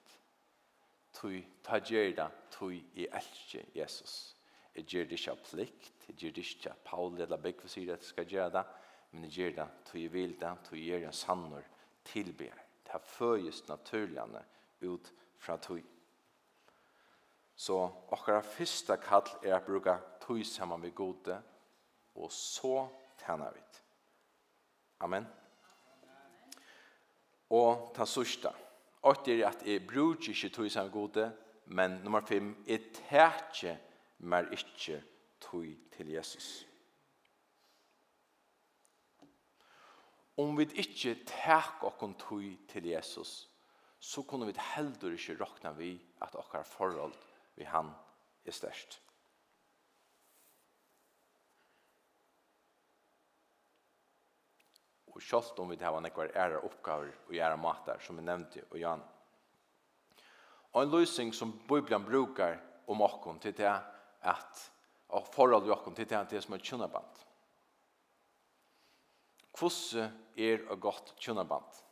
[1.14, 4.34] Tøy, ta gjerda, tøy i elskje Jesus.
[4.74, 7.94] Jeg gjer det ikke av plikt, jeg gjer det ikke av Paul eller Bekve sier
[7.94, 8.64] at jeg skal gjøre det,
[9.10, 11.70] men jeg gjer det, tøy i vil tøy tog jeg gjør en sannor
[12.06, 12.64] tilbjer.
[12.84, 14.42] Det har føyest naturligene
[14.86, 15.82] ut fra tøy.
[17.58, 17.74] Så
[18.14, 21.40] okkara fyrsta kall er å bruka tøy saman vi gode,
[22.18, 22.88] og så
[23.22, 23.62] tjener vi.
[25.00, 25.26] Amen.
[27.54, 28.50] Og ta sørste.
[29.02, 31.30] Og er at jeg bruker ikke tog som gode,
[31.66, 33.78] men nummer 5, jeg tjener
[34.18, 35.02] mer ikke
[35.40, 36.66] tog til Jesus.
[40.38, 43.48] Om vi ikke tek oss tog til Jesus,
[43.98, 47.14] så kunne vi heldur ikke råkne vi at okkar forhold
[47.56, 47.90] vi han
[48.46, 49.00] er størst.
[55.18, 58.78] og selv om vi har nekvar ære oppgaver og ære mater, som vi nevnte og
[58.78, 59.00] Jan.
[60.72, 63.72] Og en løsning som Bibelen brukar om okkon til det
[64.22, 64.60] at
[65.08, 67.24] og forhold vi okkon til det at det som er tjunaband.
[69.58, 71.82] Hvordan er og godt tjunaband?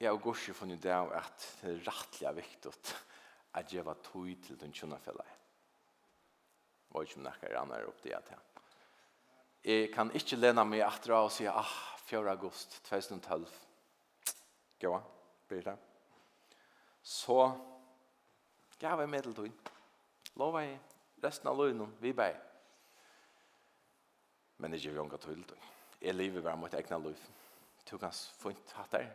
[0.00, 2.72] Jeg og Gorsi funnet det at det er rettelig viktig
[3.56, 5.40] at jeg var tog til den tjunafellene.
[6.86, 8.55] Det var ikke om nekker andre opp det at jeg
[9.66, 11.70] Jeg kan ikke lene meg etter og si, ah,
[12.06, 12.20] 4.
[12.30, 13.48] august 2012.
[14.78, 14.92] Gå,
[15.50, 15.74] blir det.
[17.02, 17.38] Så
[18.78, 19.72] gav jeg med til tog.
[20.38, 20.76] Lova jeg
[21.24, 22.30] resten av løgnen, vi bei.
[24.62, 25.56] Men ikke vi omgå tog.
[25.98, 27.26] Jeg lever bare mot egna løg.
[27.90, 29.10] Du kan få ikke hatt der.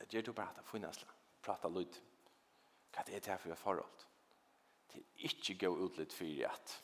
[0.00, 1.04] Jeg gjør du bare hatt der, få funnet
[1.44, 2.00] Prata løg.
[2.96, 4.08] Hva er det her for forhold?
[4.88, 6.80] Det er ikke gå ut litt for at,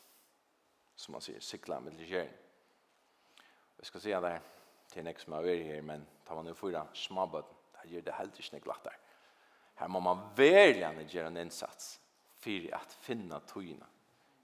[0.93, 2.43] som man sier, sikla med legeringen
[3.83, 4.41] Vi skal si säga det
[4.93, 7.45] til nek som er är her, men tar man jo fyra småböd,
[7.83, 8.97] det gjør det helt inte glatt der.
[9.75, 12.01] Her må man verkligen göra en innsats
[12.37, 13.87] för att finna togna.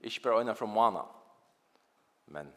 [0.01, 1.07] Ikke bare øyne fra måneden,
[2.27, 2.53] men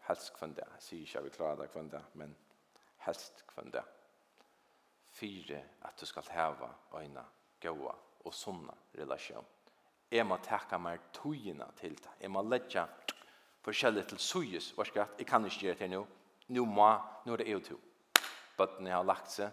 [0.00, 0.66] helst kvann det.
[0.74, 2.36] Jeg sier ikke at vi klarer det kvann det, men
[2.98, 3.84] helst kvann det.
[5.06, 7.24] Fyre at du skal heva øyne,
[7.60, 9.46] gåa og sunna relasjon.
[10.10, 12.10] Jeg må takke meg togene til det.
[12.20, 12.88] Jeg må legge
[13.64, 16.04] forskjellig til suyes, hva skal jeg kan ikke gjøre det nå,
[16.54, 16.90] nå må,
[17.24, 17.78] nå er det jeg to.
[18.58, 19.50] Bøttene har lagt seg,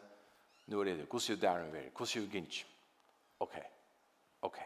[0.70, 2.64] nå er det det, hvordan er det der hun vil, hvordan er det gynns?
[3.42, 3.56] Ok,
[4.42, 4.60] ok.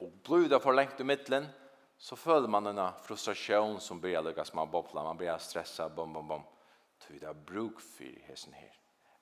[0.00, 1.48] Og blodet for lengt i midtelen,
[1.98, 6.28] så føler man denne frustrasjon som blir lykkes med bobler, man blir stresset, bom, bom,
[6.28, 6.46] bom.
[6.98, 8.74] Så vi er bruk for hesten her.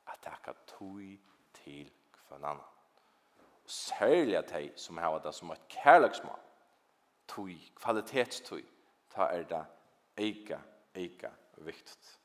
[0.07, 1.00] At det er tog
[1.62, 1.90] til
[2.26, 2.72] for en annen.
[3.64, 6.38] Og særlig at de som har det som et kærløksmål,
[7.29, 7.50] tog,
[7.81, 8.62] kvalitetstog,
[9.16, 9.64] ta er det
[10.20, 10.61] eika,
[10.94, 11.31] eika
[11.64, 12.20] viktigt.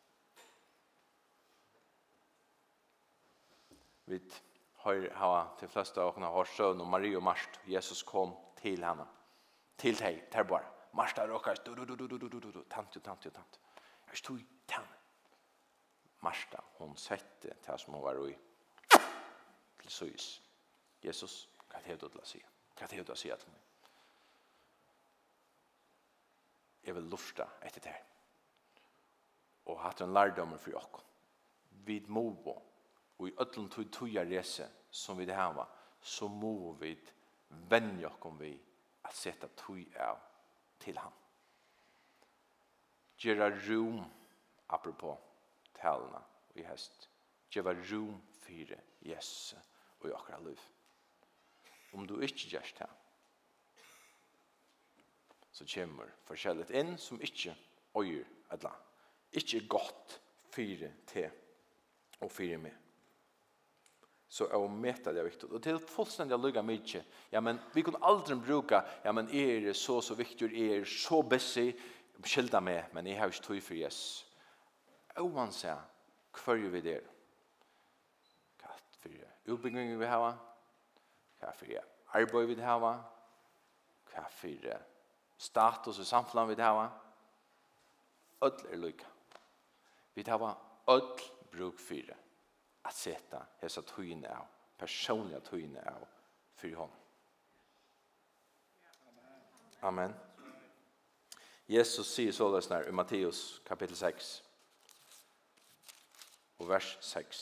[4.06, 4.20] Vi
[4.84, 7.62] har hava til flesta av okna har søvn og Marie og Marst.
[7.68, 9.08] Jesus kom til henne.
[9.80, 10.68] Til deg, til bare.
[10.94, 13.60] Marst er råkast, du, du, du, du, du, du, du, du, du, tant, tant, tant.
[14.10, 14.98] Jeg stod i tante.
[16.22, 18.36] Marsta, hon sette til som hun var i
[19.82, 20.42] til søys.
[21.04, 22.44] Jesus, hva er det du til å si?
[22.76, 23.71] Hva er det du til å si til meg?
[26.84, 27.96] jeg vil lufta etter det.
[29.70, 31.04] Og hatt en lærdommer for dere.
[31.86, 32.56] Vi må bo,
[33.18, 35.70] og i ødlen tog togja rese som vi det her var,
[36.02, 36.96] så må vi
[37.70, 38.54] vende dere om vi
[39.06, 40.20] at sette tog av
[40.80, 41.14] til ham.
[43.22, 44.02] Gjera rom,
[44.70, 45.18] apropos
[45.78, 46.22] talene
[46.58, 47.10] i hest,
[47.52, 48.74] gjera rom for
[49.06, 49.56] Jesus
[50.02, 50.62] og i akkurat liv.
[51.94, 52.90] Om du ikke gjør det,
[55.62, 57.54] så kommer forskjellet inn som ikke
[57.98, 58.88] øyer et land.
[59.32, 60.20] Ikke godt
[60.52, 61.28] fire te
[62.22, 62.74] og fire med.
[64.32, 65.50] Så er det meta det viktig.
[65.52, 67.04] Og til fullstendig å lugge mye.
[67.32, 70.88] Ja, men vi kan aldri bruke, ja, men er det så, så viktig, er det
[70.88, 71.72] så busy,
[72.24, 74.26] skilda meg, men jeg har ikke tog for Jesus.
[75.20, 75.82] Og man sier,
[76.38, 77.10] hva gjør vi der?
[78.62, 80.38] Hva er det for utbyggingen vi har?
[81.42, 82.80] Hva er det for arbeid vi har?
[84.12, 84.80] Hva er det
[85.42, 86.90] status i samfunnet vi hava,
[88.46, 89.08] öll er lykka.
[90.14, 90.56] Vi hava
[90.88, 91.22] öll
[91.52, 92.18] bruk fyrir
[92.86, 94.46] at seta hesa tøyne av,
[94.78, 96.06] personliga tøyne av,
[96.58, 96.94] fyrir hon.
[99.82, 100.14] Amen.
[101.72, 104.32] Jesus sier således nær i Matteus kapittel 6
[106.60, 107.42] og vers 6.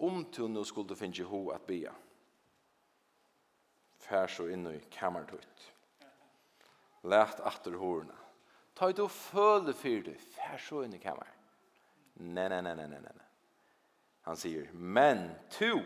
[0.00, 1.92] Om du nå skulle finne ho at bya,
[4.10, 5.66] fær så inn i kamertøyt.
[7.06, 8.16] Lært atter hårene.
[8.74, 11.28] Ta ut og føle for du, fær så inn i kamer.
[12.20, 13.28] Nei, nei, nei, nei, nei, nei.
[14.28, 15.78] Han sier, men to,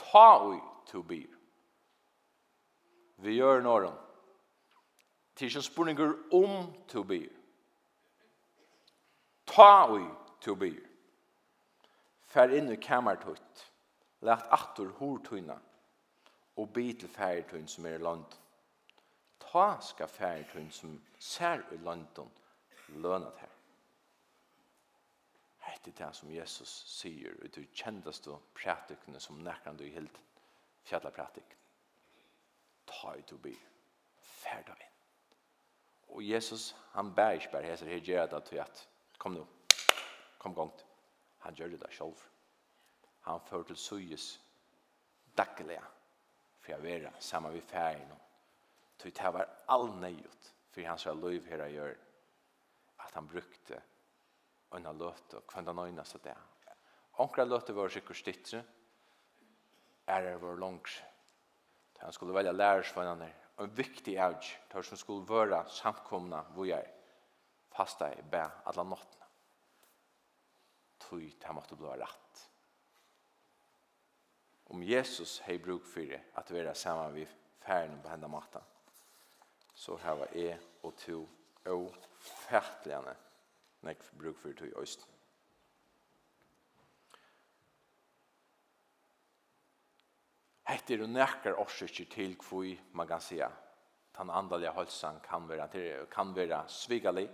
[0.00, 0.58] ta ui
[0.90, 1.36] to byr.
[3.20, 3.96] Vi gjør nåren.
[5.36, 7.28] Tisjen spurninger om to byr.
[9.46, 10.06] Ta ui
[10.42, 10.80] to byr.
[12.30, 13.66] Fær inn i kamertøyt.
[14.26, 15.56] Lært atter hårtøyna
[16.56, 18.24] og be til færetøyen som er i land.
[19.40, 22.30] Ta skal færetøyen som ser i landen
[22.88, 23.48] lønat her.
[25.58, 30.20] Hette det som Jesus sier ut ur kjendaste prætikene som nekran du helt
[30.84, 31.56] fjalla prætik.
[32.86, 33.54] Ta i to be.
[34.20, 34.96] Færda inn.
[36.10, 38.88] Og Jesus, han bær ikke bare heser her gjør det til at
[39.18, 39.46] kom nå,
[40.38, 40.84] kom gongt.
[41.38, 42.16] Han gjør det da selv.
[43.20, 44.40] Han fører til suyes
[45.38, 45.80] daglige
[46.70, 48.16] for å vera sammen med ferien.
[49.00, 51.96] Så det var all nøyot for hans liv her å gjøre
[53.00, 53.80] at han brukte
[54.76, 56.36] øyne løte og kvendt øyne så det.
[57.20, 58.62] Onkra løte var sikkert stittre,
[60.08, 61.00] ære var langs.
[62.00, 66.86] Han skulle velge lærersvannene, og en viktig avg, der som skulle vara samkomna hvor jeg
[67.74, 69.26] fasta i bæ alle nåttene.
[71.00, 72.29] Tøy, det måtte bli rett
[74.70, 77.26] om Jesus hei bruk for det, at vi er sammen med
[77.64, 78.62] færgen på henne maten,
[79.74, 81.28] så her var jeg og to
[81.66, 83.14] og fætligene
[83.80, 85.06] når jeg bruk for to i Østen.
[90.70, 96.06] Hette er jo nekker årsikker til hvor man kan si den andalige halsen kan være,
[96.06, 97.28] kan være svigalig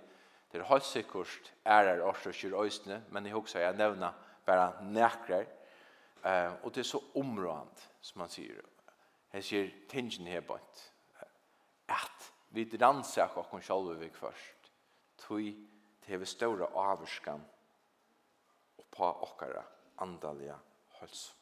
[0.53, 4.13] Det er halsikkert ærer årsikker i Østene, men jeg husker jeg nevner
[4.47, 5.45] bare nekker
[6.27, 8.63] Eh, og det er så områdant, som han sier.
[9.31, 10.83] Han sier, tingen her bort.
[11.89, 14.71] At vi rannsar oss selv vi først.
[15.19, 15.53] Tøy
[16.03, 17.43] til vi større avvarskan
[18.79, 19.63] og på okkara
[20.03, 20.57] andalige
[21.01, 21.35] høls.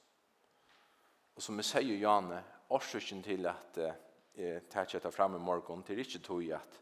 [1.37, 4.03] Og som jeg sier, Jane, årsøkken til at eh,
[4.37, 6.80] jeg tar ikke frem i morgen, til ikke tøy at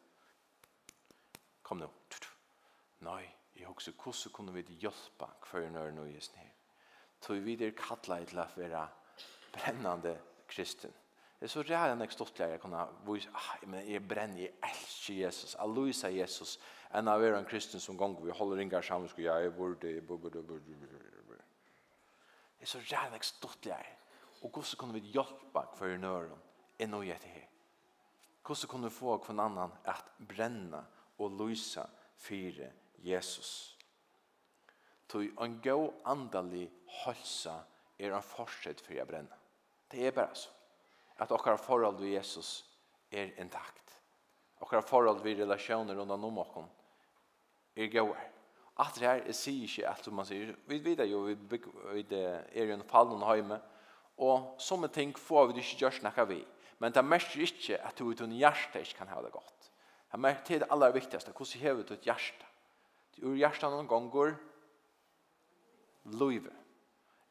[1.63, 1.91] kom nå.
[3.03, 3.23] Nei,
[3.57, 6.62] jeg husker hvordan kunne vi hjelpe hver nøyre nøyre nøyre
[7.23, 8.83] tog vi der kattla til å være
[9.53, 10.17] brennende
[10.51, 10.93] kristen.
[11.39, 14.45] Det er så rære enn jeg stått til å kunne vise, ah, men jeg brenner,
[14.45, 16.53] jeg elsker Jesus, jeg lyser Jesus,
[16.95, 19.91] enn å være en kristen som gong vi holder inga sammen, skulle jeg, jeg burde,
[19.91, 21.49] jeg burde, jeg burde, jeg burde.
[22.59, 23.81] Det er så rære enn jeg stått til å
[24.43, 26.39] Og hvordan kunne vi hjelpe hver nøren
[26.83, 27.51] enn å gjøre det her?
[28.43, 30.81] Hvordan kunne vi få hver annan at brenne
[31.19, 31.85] og lyse
[32.19, 32.63] for
[33.03, 33.53] Jesus?
[35.13, 36.67] tog en god andalig
[37.03, 37.59] hølsa
[38.01, 39.39] er en forsett for jeg brenner.
[39.93, 40.51] Det er bare så.
[41.21, 42.65] At okkar forhold til Jesus
[43.13, 43.99] er intakt.
[44.65, 46.71] Okkar forhold til relasjoner undan om okkon
[47.77, 48.29] er gode.
[48.81, 51.37] At det her, jeg sier ikke som man sier, vi vet jo, vi,
[51.93, 53.61] vi er jo en fallen heime,
[54.17, 56.41] og sånne ting får vi ikke gjøre snakka vi.
[56.81, 59.69] Men det mest inte ikke at du uten hjerte ikke kan ha det godt.
[60.13, 62.49] Det er det aller viktigste, hvordan ser du et hjerte?
[63.23, 64.35] Ur er någon noen ganger,
[66.05, 66.53] løyve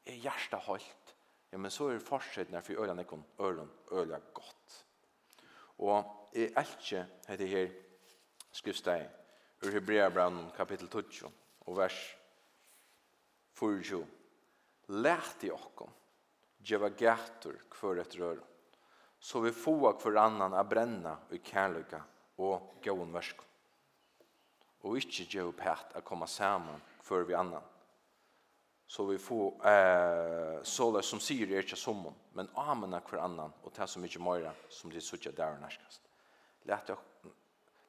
[0.05, 1.15] er hjertet holdt,
[1.51, 4.77] ja, men så er forskjellene for øyne ikke øyne øyne godt.
[5.81, 7.71] Og jeg elsker dette her
[8.51, 9.07] skriftsteg
[9.65, 11.31] ur Hebreabraun kapittel 12
[11.67, 11.97] og vers
[13.53, 14.05] 24.
[14.87, 15.91] Lært i okkom,
[16.59, 18.39] djeva gætur kvar et rør,
[19.19, 22.01] så vi få kvar annan a brenna i kærluka
[22.37, 23.41] og gavun versk
[24.81, 27.70] Og ikkje djeva pæt a komma saman kvar vi annan
[28.91, 33.51] så vi får eh så där som syr är inte som men amena för annan
[33.61, 36.01] och ta så mycket mer som det såg där närskast.
[36.63, 36.97] Lät jag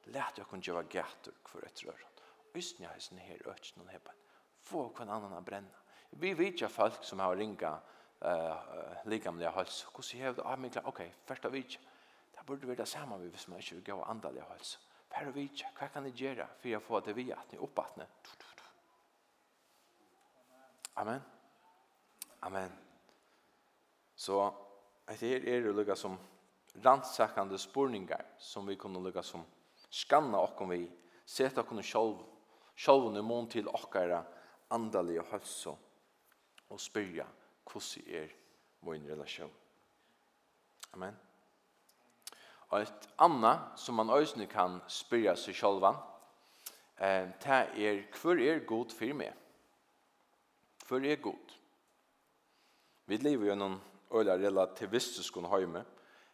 [0.03, 2.05] lät jag kunna göra gator för ett rör.
[2.53, 4.11] Visst ni har sen här öch någon hepa.
[4.61, 5.77] Få kan annan att bränna.
[6.09, 7.79] Vi vet ju folk som har ringa
[8.21, 8.57] eh
[9.05, 9.87] likamliga hals.
[9.95, 11.79] Hur ser jag ah men okej första vet.
[12.31, 14.79] Det borde vara samma vi som man kör gå andliga hals.
[15.09, 17.97] Per vet jag vad kan det göra för jag får det vi att ni uppåt
[20.93, 21.21] Amen.
[22.39, 22.71] Amen.
[24.15, 24.53] Så
[25.07, 26.17] det her er det lukka som
[26.83, 29.43] rannsakande spurningar som vi kunne lukka som
[29.89, 30.85] skanna okkom vi,
[31.25, 32.21] seta okkom sjolv,
[32.75, 34.23] sjolvun i mån til okkara
[34.73, 35.75] andalige hølso
[36.69, 37.25] og spyrja
[37.69, 38.31] hvordan er
[38.83, 39.51] min relasjon.
[40.93, 41.15] Amen.
[42.69, 45.97] Og et anna som man òsne kan spyrja seg sjolvan,
[46.97, 49.33] eh, det er hver er god for meg?
[50.83, 51.51] För är god.
[53.05, 53.81] Vi lever ju någon
[54.11, 55.83] øyla relativistisk och hajme.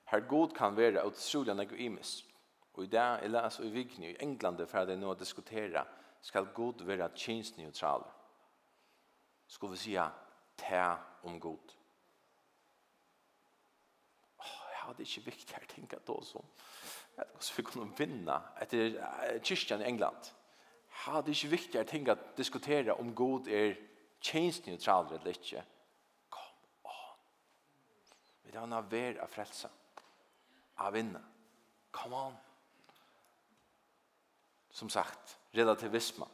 [0.03, 2.23] Här god kan vara utrolig något imis.
[2.71, 5.87] Och i det är leser i Vigny i England för det nu att diskutera
[6.21, 8.03] skal god vara könsneutral.
[9.47, 10.11] Skal vi säga
[10.55, 11.73] ta om god.
[14.37, 16.45] Oh, ja, det är inte viktigt att tänka då så.
[17.15, 20.23] Att så vi kunde vinna att det är i England.
[21.05, 23.88] Ja, det er inte viktig att tänka att diskutera om god är
[24.21, 25.63] kjensneutraler eller ikke.
[26.29, 27.21] Kom on.
[28.43, 29.71] Vi tar noe vær av frelsa.
[30.79, 31.21] Av vinna.
[31.91, 32.37] Kom on.
[34.71, 36.27] Som sagt, relativisme.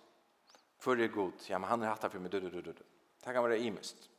[0.79, 1.47] Før er god.
[1.49, 2.33] Ja, men han er hatt for meg.
[2.33, 2.83] Du, du, du, du.
[3.23, 4.09] Det kan være imest.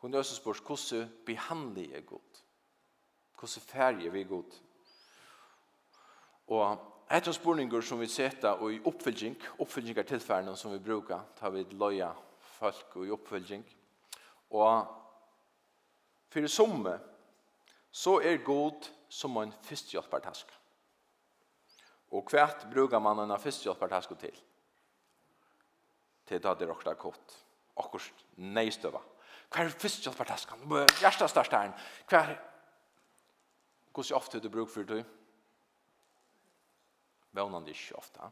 [0.00, 2.42] Hun er også spørs, hvordan behandler jeg god?
[3.38, 4.60] Hvordan færger vi god?
[6.46, 6.62] Og
[7.10, 11.50] av spørninger som vi setter og i oppfylging, oppfylging av tilfellene som vi brukar, tar
[11.50, 12.12] vi loja
[12.60, 13.64] folk og i oppfølging.
[14.50, 14.96] Og
[16.30, 16.98] for somme,
[17.90, 20.54] så er god som en fyrstjåttpartaske.
[22.10, 24.36] Og hvert brukar man en fyrstjåttpartaske til?
[26.26, 27.38] Til da det råkta kått.
[27.80, 29.00] Akkurst neistøva.
[29.50, 30.62] Hva er fyrstjåttpartaskan?
[30.68, 32.38] Hva er
[33.90, 35.02] Hvordan ofte du bruk for det?
[37.34, 38.30] Vånande ikke ofte.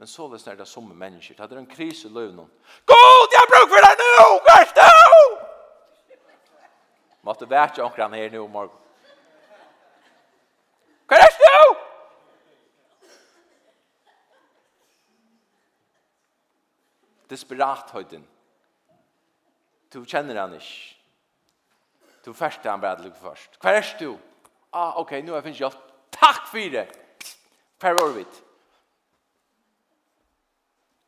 [0.00, 1.36] Men så løs er det som mennesker.
[1.36, 2.46] Det er en kris i løvnen.
[2.88, 4.28] God, jeg bruker for deg nå!
[4.46, 6.18] Hva er det?
[7.28, 8.78] Måtte være ikke omkring her nå i morgen.
[11.04, 11.76] Hva er det nå?
[17.36, 18.24] Desperat høyden.
[19.92, 20.96] Du kjenner han ikke.
[22.24, 23.60] Du første han bare til først.
[23.60, 24.14] Hva er det du?
[24.72, 25.90] Ah, ok, nå har jeg finnet hjelp.
[26.22, 26.88] Takk for det!
[27.76, 28.46] Per Orvid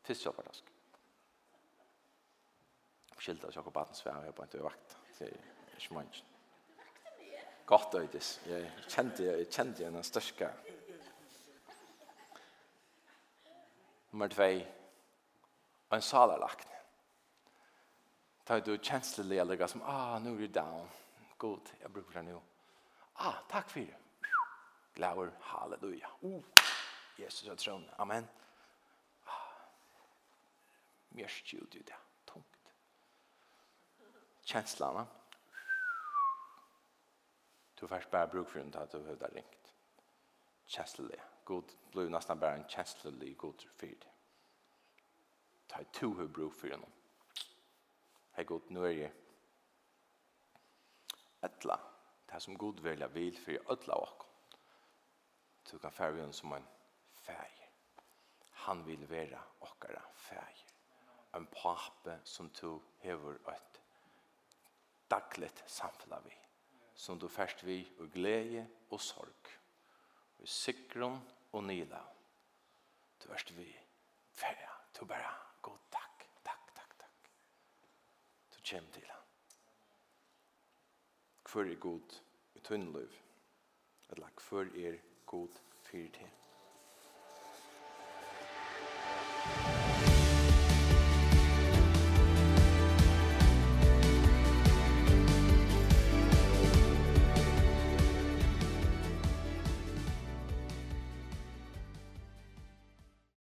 [0.03, 0.65] fysiopartask.
[3.19, 4.97] Skilta oss akkurat baden svær, jeg bare ikke vakt.
[5.19, 6.25] Det er ikke mange.
[7.67, 8.41] Godt øydes.
[8.47, 10.49] Jeg kjente, jeg kjente henne største.
[14.11, 14.67] Nummer tvei.
[15.93, 16.69] En salarlagt.
[18.47, 20.91] Ta du kjenslelige eller som, ah, nu er du down.
[21.39, 22.43] God, jeg bruker det nå.
[23.17, 23.97] Ah, takk for det.
[24.95, 26.07] Glauer, halleluja.
[26.21, 26.43] Uh,
[27.19, 27.89] Jesus er tronen.
[27.99, 28.17] Amen.
[28.17, 28.29] Amen
[31.15, 31.99] mjørst ut i det.
[32.27, 32.73] Tungt.
[34.47, 35.07] Kjenslene.
[37.81, 39.75] Du først bare bruk for at du har ringt.
[40.67, 41.21] Kjenslelig.
[41.45, 44.07] God blir nesten bare en kjenslelig god fyrt.
[45.69, 46.89] Ta i to har bruk for henne.
[48.37, 49.13] Hei god, nå er jeg
[51.43, 51.77] etla.
[52.27, 54.29] Det er som god velja vil for ødla åkken.
[55.71, 56.69] Du kan færre henne som en
[57.25, 57.59] færg.
[58.67, 60.72] Han vil være åkere færg
[61.35, 63.83] en pape som du hever et
[65.11, 66.43] dagligt samfunn vi
[66.95, 69.49] som du først vi og glede og sorg
[70.39, 71.19] og sikron
[71.53, 72.01] og nila.
[73.23, 73.67] Du først vi
[74.31, 77.31] ferja du bare god takk takk takk takk.
[78.55, 79.25] Du kjem til han.
[81.53, 82.21] Hvor er god
[82.55, 83.19] i tunneløv
[84.11, 86.42] eller hvor er god fyrir til?